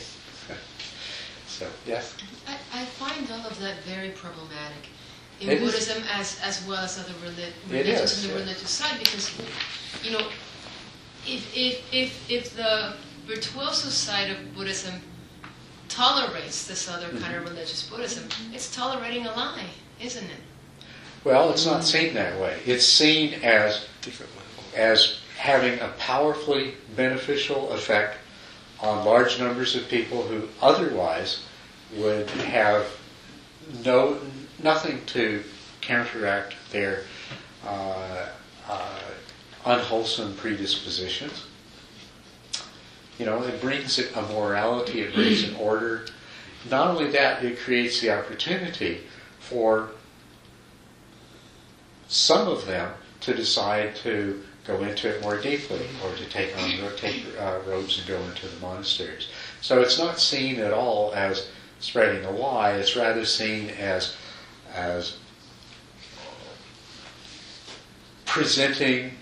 [1.47, 2.15] so, yes?
[2.47, 4.91] I, I find all of that very problematic
[5.41, 5.73] in It is.
[5.73, 8.43] Buddhism as, as well as other reli- religions is, in the yeah.
[8.45, 9.33] religious side because,
[10.05, 10.27] you know,
[11.27, 15.01] if, if, if, if the virtuoso side of Buddhism
[15.89, 17.47] tolerates this other kind Mm-hmm.
[17.47, 19.65] of religious Buddhism, it's tolerating a lie,
[20.03, 20.41] isn't it?
[21.27, 22.57] Well, it's not seen that way.
[22.67, 23.89] It's seen as
[24.77, 28.19] as having a powerfully beneficial effect
[28.79, 31.43] on large numbers of people who otherwise
[31.97, 32.87] would have
[33.85, 34.21] no
[34.63, 35.43] nothing to
[35.81, 37.03] counteract their
[37.67, 38.27] uh,
[38.69, 39.01] uh,
[39.65, 41.47] unwholesome predispositions.
[43.19, 46.07] You know, it brings a morality, it brings an order.
[46.71, 49.01] Not only that, it creates the opportunity
[49.41, 49.91] for
[52.09, 56.71] some of them to decide to go into it more deeply or to take on
[56.97, 59.29] take uh, robes and go into the monasteries.
[59.61, 61.49] So it's not seen at all as
[61.79, 62.73] spreading a lie.
[62.73, 64.17] It's rather seen as
[64.75, 65.17] as
[68.25, 69.13] presenting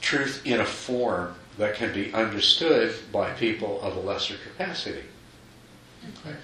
[0.00, 5.04] truth in a form that can be understood by people of a lesser capacity.
[6.20, 6.36] Okay.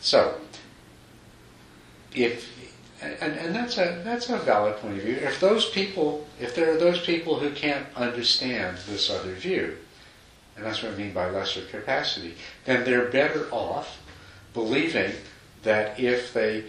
[0.00, 0.38] So,
[2.14, 2.55] if
[3.02, 5.16] and, and that's a that's a valid point of view.
[5.16, 9.76] If those people, if there are those people who can't understand this other view,
[10.56, 12.34] and that's what I mean by lesser capacity,
[12.64, 13.98] then they're better off
[14.54, 15.12] believing
[15.62, 16.64] that if they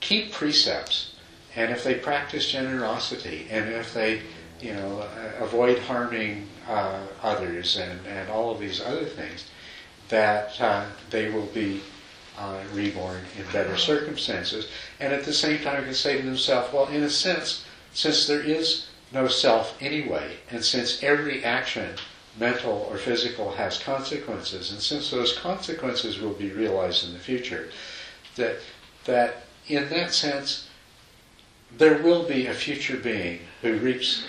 [0.00, 1.14] keep precepts
[1.54, 4.22] and if they practice generosity and if they,
[4.60, 9.48] you know, uh, avoid harming uh, others and, and all of these other things,
[10.08, 11.80] that uh, they will be
[12.38, 14.68] uh, reborn in better circumstances.
[15.00, 18.26] And at the same time, he can say to themselves, well, in a sense, since
[18.26, 21.96] there is no self anyway, and since every action
[22.38, 24.72] mental or physical, has consequences.
[24.72, 27.70] And since those consequences will be realized in the future,
[28.36, 28.56] that,
[29.04, 30.68] that in that sense,
[31.76, 34.24] there will be a future being who reaps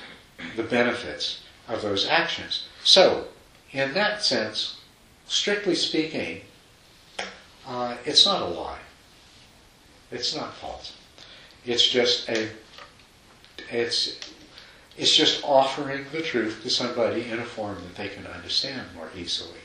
[0.55, 2.67] the benefits of those actions.
[2.83, 3.27] So,
[3.71, 4.79] in that sense,
[5.25, 6.41] strictly speaking,
[7.67, 8.79] uh, it's not a lie.
[10.11, 10.95] It's not false.
[11.65, 12.49] It's just a
[13.71, 14.19] it's
[14.97, 19.09] it's just offering the truth to somebody in a form that they can understand more
[19.17, 19.57] easily.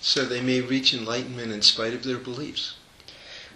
[0.00, 2.76] So they may reach enlightenment in spite of their beliefs.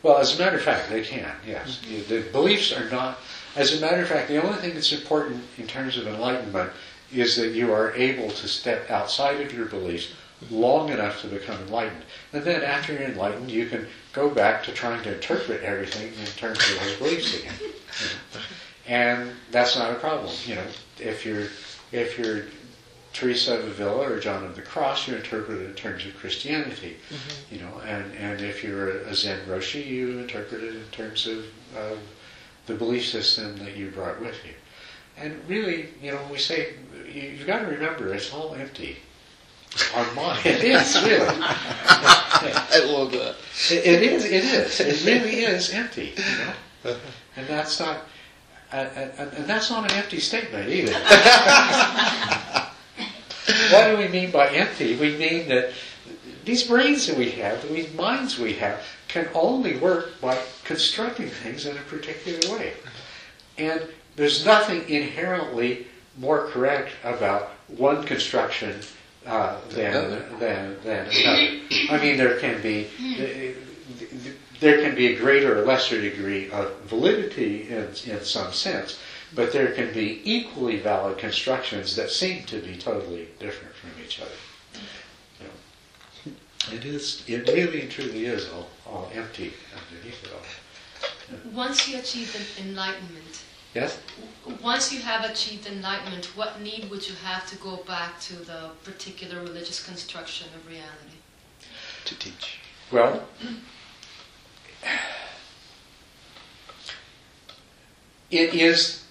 [0.02, 1.80] Well, as a matter of fact, they can, yes.
[2.08, 3.18] The beliefs are not,
[3.54, 6.72] as a matter of fact, the only thing that's important in terms of enlightenment
[7.12, 10.08] is that you are able to step outside of your beliefs
[10.50, 12.04] long enough to become enlightened.
[12.32, 16.26] And then after you're enlightened, you can go back to trying to interpret everything in
[16.36, 17.54] terms of those beliefs again.
[17.60, 18.40] You know?
[18.86, 20.32] And that's not a problem.
[20.44, 20.64] You know,
[20.98, 21.48] if you're
[21.92, 22.44] if you're
[23.12, 26.96] Teresa of Avila or John of the Cross, you interpret it in terms of Christianity.
[27.50, 31.44] You know, and, and if you're a Zen Roshi, you interpret it in terms of
[31.76, 31.96] uh,
[32.66, 34.54] the belief system that you brought with you.
[35.16, 36.74] And really, you know, we say
[37.06, 38.98] you, you've got to remember it's all empty.
[39.94, 41.26] Our mind, it is really.
[41.40, 43.36] I love that.
[43.70, 44.24] It, it is.
[44.24, 44.80] It is.
[44.80, 46.12] It really is empty.
[46.16, 46.96] You know,
[47.36, 48.02] and that's not.
[48.70, 50.92] And, and, and that's not an empty statement either.
[53.70, 54.96] what do we mean by empty?
[54.96, 55.72] We mean that
[56.44, 61.66] these brains that we have, these minds we have, can only work by constructing things
[61.66, 62.72] in a particular way.
[63.58, 63.82] And
[64.16, 65.86] there's nothing inherently
[66.18, 68.80] more correct about one construction
[69.26, 71.60] uh, than, than, than another.
[71.90, 72.88] I mean, there can be
[74.60, 78.98] there can be a greater or lesser degree of validity in, in some sense,
[79.34, 84.20] but there can be equally valid constructions that seem to be totally different from each
[84.20, 84.30] other.
[85.40, 91.50] You know, it is, it really and truly is all, all empty underneath it all.
[91.52, 93.31] Once you achieve enlightenment,
[93.74, 93.98] Yes?
[94.60, 98.70] once you have achieved enlightenment, what need would you have to go back to the
[98.84, 101.18] particular religious construction of reality?
[102.06, 102.58] To teach.
[102.90, 103.24] Well,
[108.30, 109.04] it is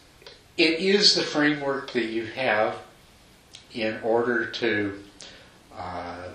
[0.58, 2.76] it is the framework that you have
[3.74, 5.02] in order to
[5.76, 6.28] uh,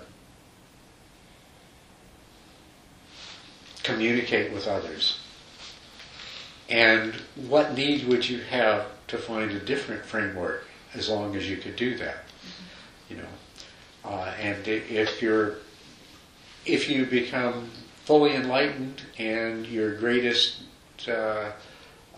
[3.83, 5.19] communicate with others.
[6.69, 7.13] And
[7.47, 11.75] what need would you have to find a different framework as long as you could
[11.75, 12.25] do that?
[13.09, 13.27] You know,
[14.03, 15.55] uh, and if you're
[16.65, 17.69] if you become
[18.03, 20.63] fully enlightened and your greatest
[21.07, 21.51] uh,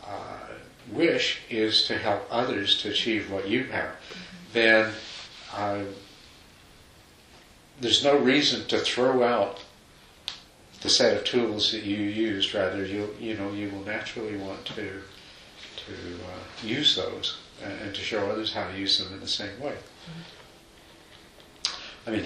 [0.05, 0.47] uh,
[0.91, 3.91] wish is to help others to achieve what you have,
[4.53, 4.91] then
[5.55, 5.81] uh,
[7.79, 9.63] there's no reason to throw out
[10.81, 12.53] the set of tools that you used.
[12.53, 15.01] Rather, you you know you will naturally want to
[15.85, 19.27] to uh, use those and, and to show others how to use them in the
[19.27, 19.75] same way.
[22.07, 22.25] I mean,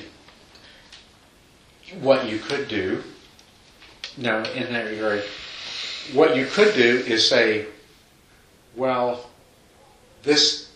[2.01, 3.03] what you could do
[4.17, 5.23] now in that regard,
[6.13, 7.65] what you could do is say,
[8.75, 9.29] well,
[10.23, 10.71] this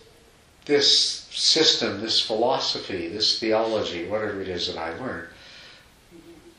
[0.64, 5.28] this system, this philosophy, this theology, whatever it is that I learned,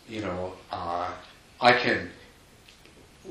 [0.09, 1.11] you know, uh,
[1.61, 2.09] I can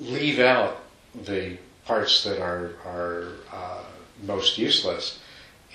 [0.01, 0.81] leave out
[1.25, 3.83] the parts that are are uh,
[4.23, 5.19] most useless,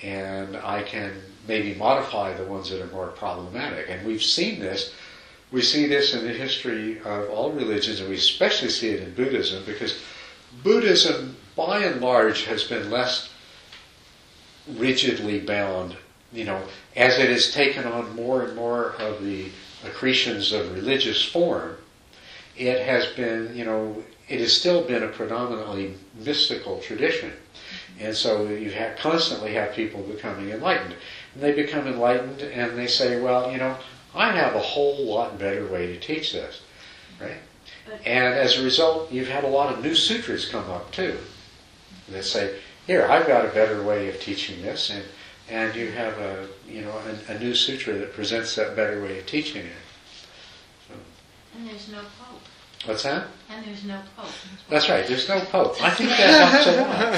[0.02, 1.12] and I can
[1.46, 3.90] maybe modify the ones that are more problematic.
[3.90, 4.94] And we've seen this.
[5.52, 9.14] We see this in the history of all religions, and we especially see it in
[9.14, 10.00] Buddhism, because
[10.62, 13.28] Buddhism, by and large, has been less
[14.76, 15.96] rigidly bound.
[16.32, 16.62] You know,
[16.96, 19.50] as it has taken on more and more of the
[19.86, 21.76] accretions of religious form,
[22.56, 27.32] it has been, you know, it has still been a predominantly mystical tradition.
[28.00, 30.94] And so you have, constantly have people becoming enlightened.
[31.34, 33.76] And they become enlightened and they say, well, you know,
[34.14, 36.62] I have a whole lot better way to teach this,
[37.20, 37.38] right?
[38.04, 41.18] And as a result, you've had a lot of new sutras come up too.
[42.08, 45.02] That say, here, I've got a better way of teaching this, and,
[45.50, 46.92] and you have a, you know,
[47.28, 49.72] a, a new sutra that presents that better way of teaching it.
[51.56, 52.40] And there's no pope.
[52.86, 53.26] What's that?
[53.48, 54.28] And there's no pope.
[54.68, 55.80] That's right, there's no pope.
[55.82, 57.14] I think that helps a lot.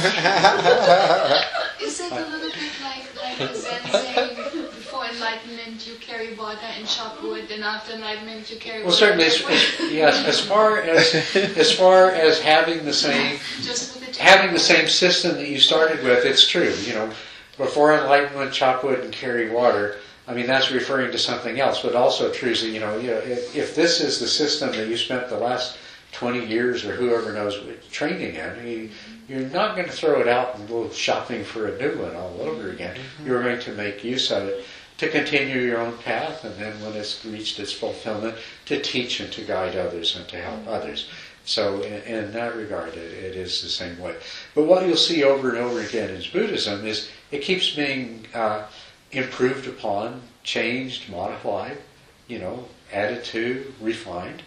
[1.83, 6.59] Is it a little bit like, like the Zen saying, before enlightenment you carry water
[6.79, 9.53] and chop wood, and after enlightenment you carry Well, water certainly, and as, wood?
[9.53, 11.15] as, yes, as far as
[11.57, 16.25] as far as having the same Just having the same system that you started with,
[16.25, 16.73] it's true.
[16.85, 17.11] You know,
[17.57, 19.97] before enlightenment, chop wood and carry water.
[20.29, 23.19] I mean, that's referring to something else, but also true that, you know, you know
[23.19, 25.79] if, if this is the system that you spent the last
[26.13, 27.59] 20 years or whoever knows
[27.91, 28.91] training in, you,
[29.29, 32.41] you're not going to throw it out and go shopping for a new one all
[32.41, 32.97] over again.
[32.97, 33.27] Mm-hmm.
[33.27, 34.65] You're going to make use of it
[34.99, 39.31] to continue your own path, and then when it's reached its fulfillment, to teach and
[39.33, 40.71] to guide others and to help mm-hmm.
[40.71, 41.11] others.
[41.47, 44.17] So, in, in that regard, it, it is the same way.
[44.55, 48.67] But what you'll see over and over again in Buddhism is it keeps being uh,
[49.13, 51.79] improved upon, changed, modified,
[52.27, 54.43] you know, added to, refined.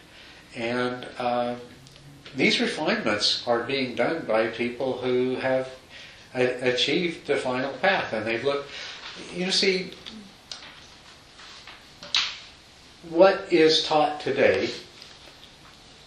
[0.56, 1.56] And uh,
[2.36, 5.70] these refinements are being done by people who have
[6.36, 8.12] a- achieved the final path.
[8.12, 8.70] And they've looked,
[9.34, 9.91] you know, see,
[13.10, 14.70] what is taught today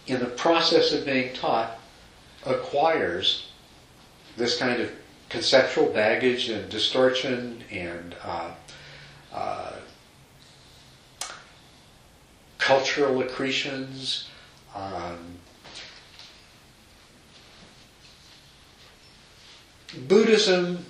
[0.07, 1.79] in the process of being taught
[2.45, 3.49] acquires
[4.37, 4.91] this kind of
[5.29, 8.51] conceptual baggage and distortion and uh,
[9.33, 9.73] uh,
[12.59, 14.29] cultural accretions.
[14.75, 15.39] Um,
[20.09, 20.85] Buddhism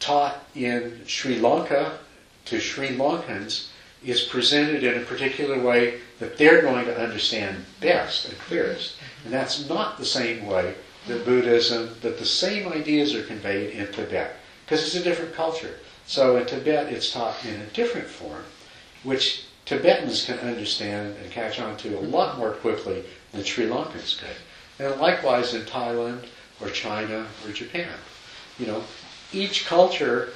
[0.00, 1.98] taught in Sri Lanka
[2.46, 3.68] to Sri Lankans
[4.06, 8.96] is presented in a particular way that they're going to understand best and clearest.
[9.24, 10.74] And that's not the same way
[11.08, 15.74] that Buddhism, that the same ideas are conveyed in Tibet, because it's a different culture.
[16.06, 18.44] So in Tibet, it's taught in a different form,
[19.02, 24.18] which Tibetans can understand and catch on to a lot more quickly than Sri Lankans
[24.18, 24.36] could.
[24.78, 26.26] And likewise in Thailand
[26.60, 27.92] or China or Japan.
[28.58, 28.84] You know,
[29.32, 30.32] each culture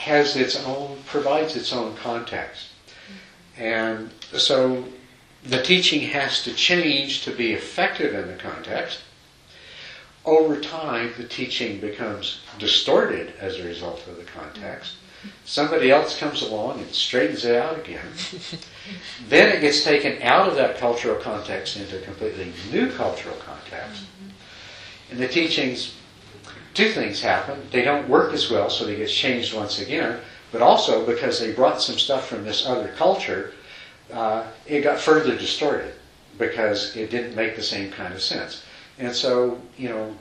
[0.00, 2.68] has its own, provides its own context.
[3.58, 4.84] And so
[5.44, 9.00] the teaching has to change to be effective in the context.
[10.24, 14.94] Over time, the teaching becomes distorted as a result of the context.
[15.44, 18.06] Somebody else comes along and straightens it out again.
[19.28, 24.02] then it gets taken out of that cultural context into a completely new cultural context.
[24.02, 24.30] Mm-hmm.
[25.10, 25.94] And the teachings
[26.74, 27.60] two things happen.
[27.70, 30.20] They don't work as well, so they get changed once again.
[30.52, 33.52] But also because they brought some stuff from this other culture,
[34.12, 35.94] uh, it got further distorted
[36.38, 38.64] because it didn't make the same kind of sense.
[38.98, 40.16] And so, you know,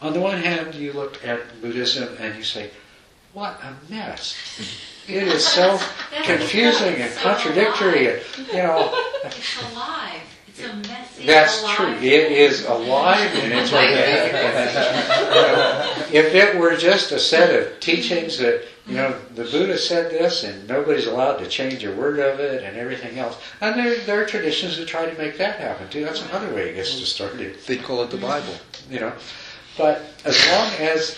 [0.00, 2.70] on the one hand, you look at Buddhism and you say,
[3.32, 4.36] what a mess.
[5.06, 5.78] It is so
[6.24, 8.08] confusing and contradictory.
[8.08, 8.92] And, you know,
[9.24, 10.22] It's alive.
[10.50, 11.26] It's a messy.
[11.26, 11.94] that's alive true.
[11.96, 14.34] It is alive and it's organic.
[16.12, 20.42] if it were just a set of teachings that, you know, the Buddha said this
[20.44, 23.38] and nobody's allowed to change a word of it and everything else.
[23.60, 26.04] And there, there are traditions that try to make that happen too.
[26.04, 28.54] That's another way it gets distorted, They call it the Bible.
[28.90, 29.12] you know.
[29.78, 31.16] But as long as,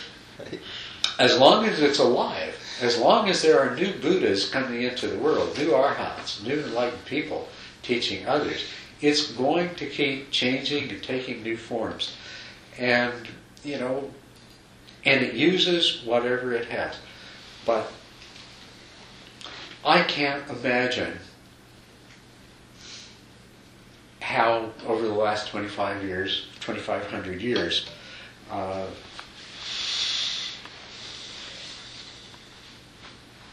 [1.19, 5.19] as long as it's alive, as long as there are new Buddhas coming into the
[5.19, 7.49] world, new arhats, new enlightened people
[7.83, 8.65] teaching others,
[9.03, 12.17] it's going to keep changing and taking new forms.
[12.79, 13.29] And,
[13.65, 14.09] you know,
[15.05, 16.95] and it uses whatever it has.
[17.67, 17.93] But
[19.85, 21.19] I can't imagine
[24.21, 27.91] how, over the last 25 years, 2,500 years,
[28.51, 28.87] uh,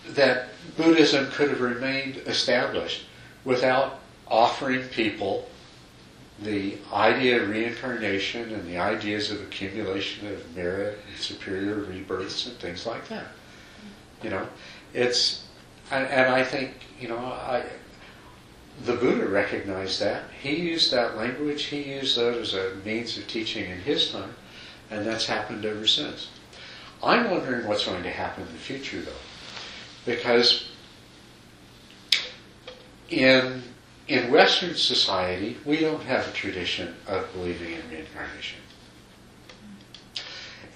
[0.09, 3.05] that Buddhism could have remained established
[3.43, 3.99] without
[4.29, 5.49] offering people
[6.41, 12.55] the idea of reincarnation and the ideas of accumulation of merit and superior rebirths and
[12.57, 13.27] things like that.
[14.23, 14.47] You know,
[14.93, 15.45] it's,
[15.91, 17.63] and, and I think, you know, I,
[18.85, 20.23] the Buddha recognized that.
[20.41, 24.33] He used that language, he used that as a means of teaching in his time,
[24.89, 26.29] and that's happened ever since.
[27.03, 29.11] I'm wondering what's going to happen in the future, though,
[30.05, 30.69] because
[33.09, 33.63] in
[34.09, 38.59] in Western society, we don't have a tradition of believing in reincarnation.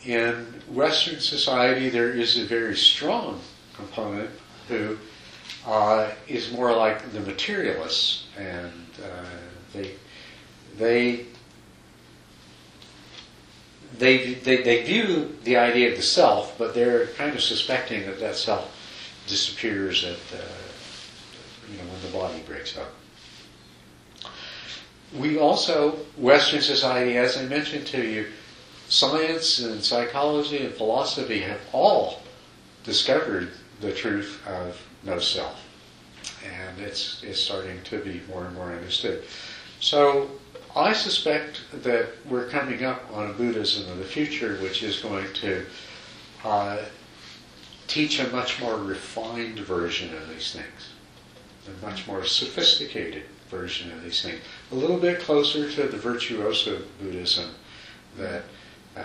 [0.06, 3.42] In Western society, there is a very strong
[3.74, 4.30] component
[4.68, 4.98] who
[5.66, 8.72] uh, is more like the materialists, and
[9.04, 9.26] uh,
[9.74, 9.96] they
[10.78, 11.26] they
[13.98, 18.20] they, they, they view the idea of the self, but they're kind of suspecting that
[18.20, 18.76] that self
[19.26, 20.18] disappears at
[21.72, 22.92] you know when the body breaks up.
[25.18, 28.28] We also, Western society, as I mentioned to you,
[28.90, 32.22] science and psychology and philosophy have all
[32.84, 35.60] discovered the truth of no self,
[36.44, 39.24] and it's it's starting to be more and more understood.
[39.80, 40.32] So
[40.76, 45.32] I suspect that we're coming up on a Buddhism of the future, which is going
[45.34, 45.66] to
[46.44, 46.78] uh,
[47.88, 50.94] teach a much more refined version of these things,
[51.68, 53.24] a much more sophisticated
[53.54, 54.42] version of these things,
[54.72, 57.52] a little bit closer to the virtuoso Buddhism
[58.18, 58.44] that
[58.98, 59.04] uh,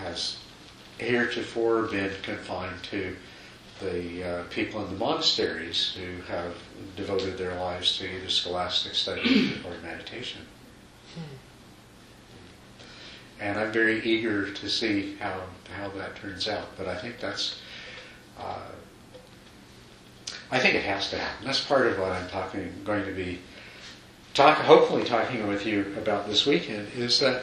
[0.00, 0.38] has
[0.98, 3.16] heretofore been confined to
[3.80, 6.54] the uh, people in the monasteries who have
[6.96, 10.42] devoted their lives to either scholastic study or meditation.
[13.40, 15.42] And I'm very eager to see how,
[15.76, 16.66] how that turns out.
[16.76, 17.60] But I think that's,
[18.38, 18.66] uh,
[20.50, 21.46] I think it has to happen.
[21.46, 23.38] That's part of what I'm talking, going to be
[24.38, 27.42] talk, hopefully talking with you about this weekend is that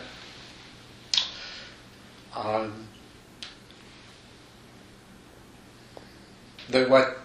[2.33, 2.87] um,
[6.69, 7.17] that what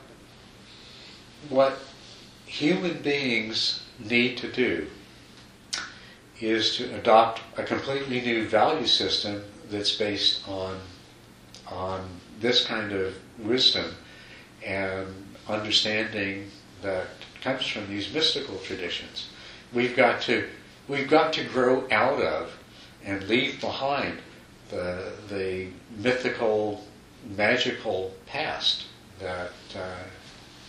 [1.48, 1.78] what
[2.46, 4.88] human beings need to do
[6.40, 9.40] is to adopt a completely new value system
[9.70, 10.80] that's based on
[11.68, 12.08] on
[12.40, 13.94] this kind of wisdom
[14.66, 15.06] and
[15.46, 16.50] understanding
[16.82, 17.06] that
[17.40, 19.28] comes from these mystical traditions.
[19.72, 20.48] We've got to
[20.88, 22.52] we've got to grow out of
[23.04, 24.18] and leave behind
[24.68, 26.84] the the mythical,
[27.36, 28.84] magical past
[29.20, 30.04] that uh,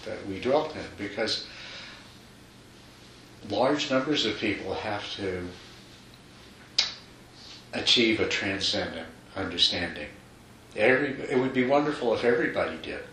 [0.06, 1.48] that we dwelt in, because
[3.50, 5.48] large numbers of people have to
[7.74, 10.08] achieve a transcendent understanding.
[10.76, 13.04] Every, it would be wonderful if everybody did.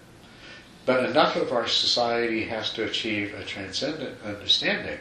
[0.87, 4.99] But enough of our society has to achieve a transcendent understanding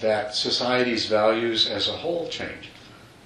[0.00, 2.70] that society's values as a whole change.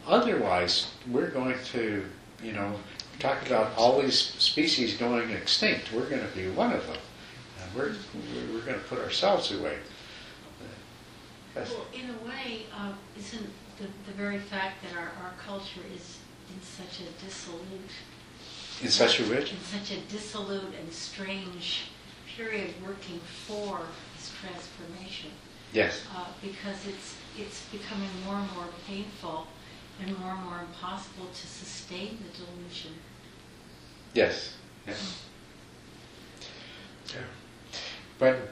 [0.07, 2.05] Otherwise, we're going to,
[2.43, 2.75] you know,
[3.19, 5.93] talk about all these species going extinct.
[5.93, 6.97] We're going to be one of them.
[7.63, 7.95] And we're,
[8.53, 9.77] we're going to put ourselves away.
[11.55, 11.71] Yes.
[11.71, 13.47] Well, in a way, uh, isn't
[13.79, 16.19] the, the very fact that our, our culture is
[16.53, 17.91] in such a dissolute,
[18.83, 19.53] In such a which?
[19.53, 21.91] in such a dissolute and strange
[22.37, 23.81] period working for
[24.17, 25.31] this transformation,
[25.73, 26.05] Yes.
[26.15, 29.47] uh, because it's it's becoming more and more painful
[30.01, 32.93] and more and more impossible to sustain the delusion.
[34.15, 34.55] Yes.
[34.87, 35.23] Yes.
[38.19, 38.51] But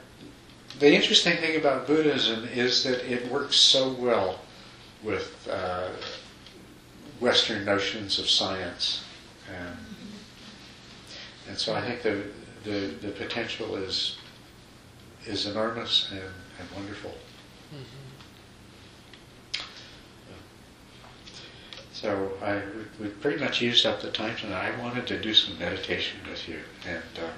[0.79, 4.39] the interesting thing about Buddhism is that it works so well
[5.03, 5.89] with uh,
[7.19, 9.03] Western notions of science,
[9.47, 9.77] and,
[11.47, 12.23] and so I think the,
[12.63, 14.17] the the potential is
[15.25, 16.21] is enormous and,
[16.61, 17.13] and wonderful.
[21.93, 22.55] So I
[22.99, 24.73] we we pretty much used up the time tonight.
[24.73, 27.29] I wanted to do some meditation with you, and uh,